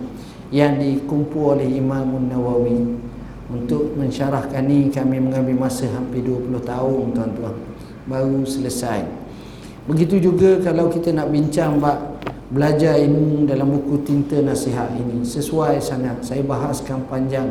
yang 0.55 0.81
dikumpul 0.81 1.59
oleh 1.59 1.68
Imam 1.68 2.29
Nawawi. 2.29 2.97
Untuk 3.49 3.97
mensyarahkan 3.97 4.61
ni 4.68 4.93
kami 4.93 5.24
mengambil 5.24 5.57
masa 5.57 5.89
hampir 5.89 6.20
20 6.20 6.53
tahun 6.68 7.16
tuan-tuan. 7.16 7.57
Baru 8.05 8.45
selesai 8.45 9.18
begitu 9.89 10.20
juga 10.20 10.61
kalau 10.61 10.93
kita 10.93 11.16
nak 11.16 11.32
bincang 11.32 11.80
bab 11.80 12.20
belajar 12.49 12.97
ilmu 13.01 13.45
dalam 13.49 13.68
buku 13.72 14.05
tinta 14.05 14.41
nasihat 14.41 14.93
ini. 14.97 15.24
Sesuai 15.24 15.80
sangat. 15.80 16.24
Saya 16.24 16.45
bahaskan 16.45 17.05
panjang 17.09 17.49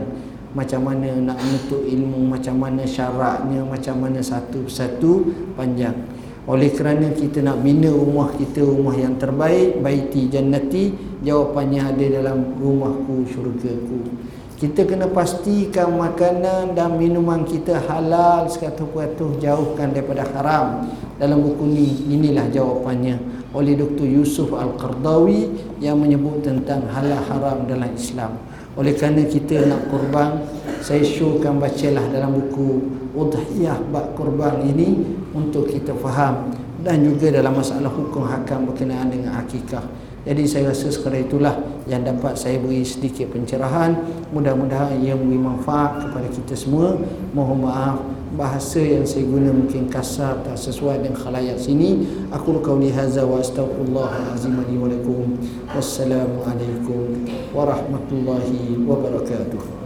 macam 0.54 0.90
mana 0.90 1.34
nak 1.34 1.38
menuntut 1.38 1.86
ilmu 1.86 2.34
macam 2.34 2.58
mana 2.58 2.82
syaratnya 2.86 3.62
macam 3.62 3.96
mana 4.02 4.22
satu 4.22 4.66
persatu 4.66 5.34
panjang. 5.54 5.94
Oleh 6.48 6.72
kerana 6.72 7.12
kita 7.12 7.44
nak 7.44 7.60
bina 7.60 7.92
rumah 7.92 8.32
kita 8.32 8.64
rumah 8.64 8.96
yang 8.96 9.20
terbaik 9.20 9.84
baiti 9.84 10.32
jannati 10.32 10.96
jawapannya 11.20 11.82
ada 11.84 12.06
dalam 12.08 12.56
rumahku 12.56 13.28
syurgaku 13.28 14.00
kita 14.58 14.90
kena 14.90 15.06
pastikan 15.06 16.02
makanan 16.02 16.74
dan 16.74 16.98
minuman 16.98 17.46
kita 17.46 17.78
halal 17.86 18.50
sekatu 18.50 18.90
patuh 18.90 19.38
jauhkan 19.38 19.94
daripada 19.94 20.26
haram 20.34 20.90
dalam 21.22 21.46
buku 21.46 21.62
ni 21.70 22.10
inilah 22.10 22.50
jawapannya 22.50 23.22
oleh 23.54 23.78
Dr. 23.78 24.10
Yusuf 24.10 24.50
Al-Qardawi 24.58 25.54
yang 25.78 26.02
menyebut 26.02 26.42
tentang 26.42 26.90
halal 26.90 27.22
haram 27.30 27.70
dalam 27.70 27.94
Islam. 27.94 28.34
Oleh 28.74 28.98
kerana 28.98 29.30
kita 29.30 29.62
nak 29.70 29.94
kurban, 29.94 30.42
saya 30.82 31.06
syurkan 31.06 31.62
bacalah 31.62 32.06
dalam 32.10 32.38
buku 32.38 32.82
Udhiyah 33.14 33.78
Bak 33.94 34.18
Kurban 34.18 34.62
ini 34.66 35.06
untuk 35.38 35.70
kita 35.70 35.94
faham 35.98 36.54
dan 36.82 37.06
juga 37.06 37.30
dalam 37.30 37.58
masalah 37.58 37.90
hukum 37.90 38.26
hakam 38.26 38.70
berkenaan 38.70 39.10
dengan 39.10 39.38
akikah. 39.38 39.86
Jadi 40.26 40.44
saya 40.50 40.74
rasa 40.74 40.90
sekadar 40.90 41.24
itulah 41.24 41.56
yang 41.88 42.04
dapat 42.04 42.36
saya 42.36 42.58
beri 42.60 42.84
sedikit 42.84 43.32
pencerahan. 43.32 43.96
Mudah-mudahan 44.34 45.00
ia 45.00 45.16
memberi 45.16 45.40
manfaat 45.40 46.04
kepada 46.04 46.28
kita 46.34 46.56
semua. 46.58 46.98
Mohon 47.32 47.58
maaf 47.70 47.98
bahasa 48.36 48.84
yang 48.84 49.08
saya 49.08 49.24
guna 49.24 49.56
mungkin 49.56 49.88
kasar 49.88 50.44
tak 50.44 50.60
sesuai 50.60 51.00
dengan 51.06 51.16
khalayak 51.16 51.56
sini. 51.56 52.04
Aku 52.34 52.60
qauli 52.60 52.92
hadza 52.92 53.24
wa 53.24 53.40
wa 53.40 54.88
lakum. 54.92 55.40
Wassalamualaikum 55.72 57.24
warahmatullahi 57.56 58.84
wabarakatuh. 58.84 59.77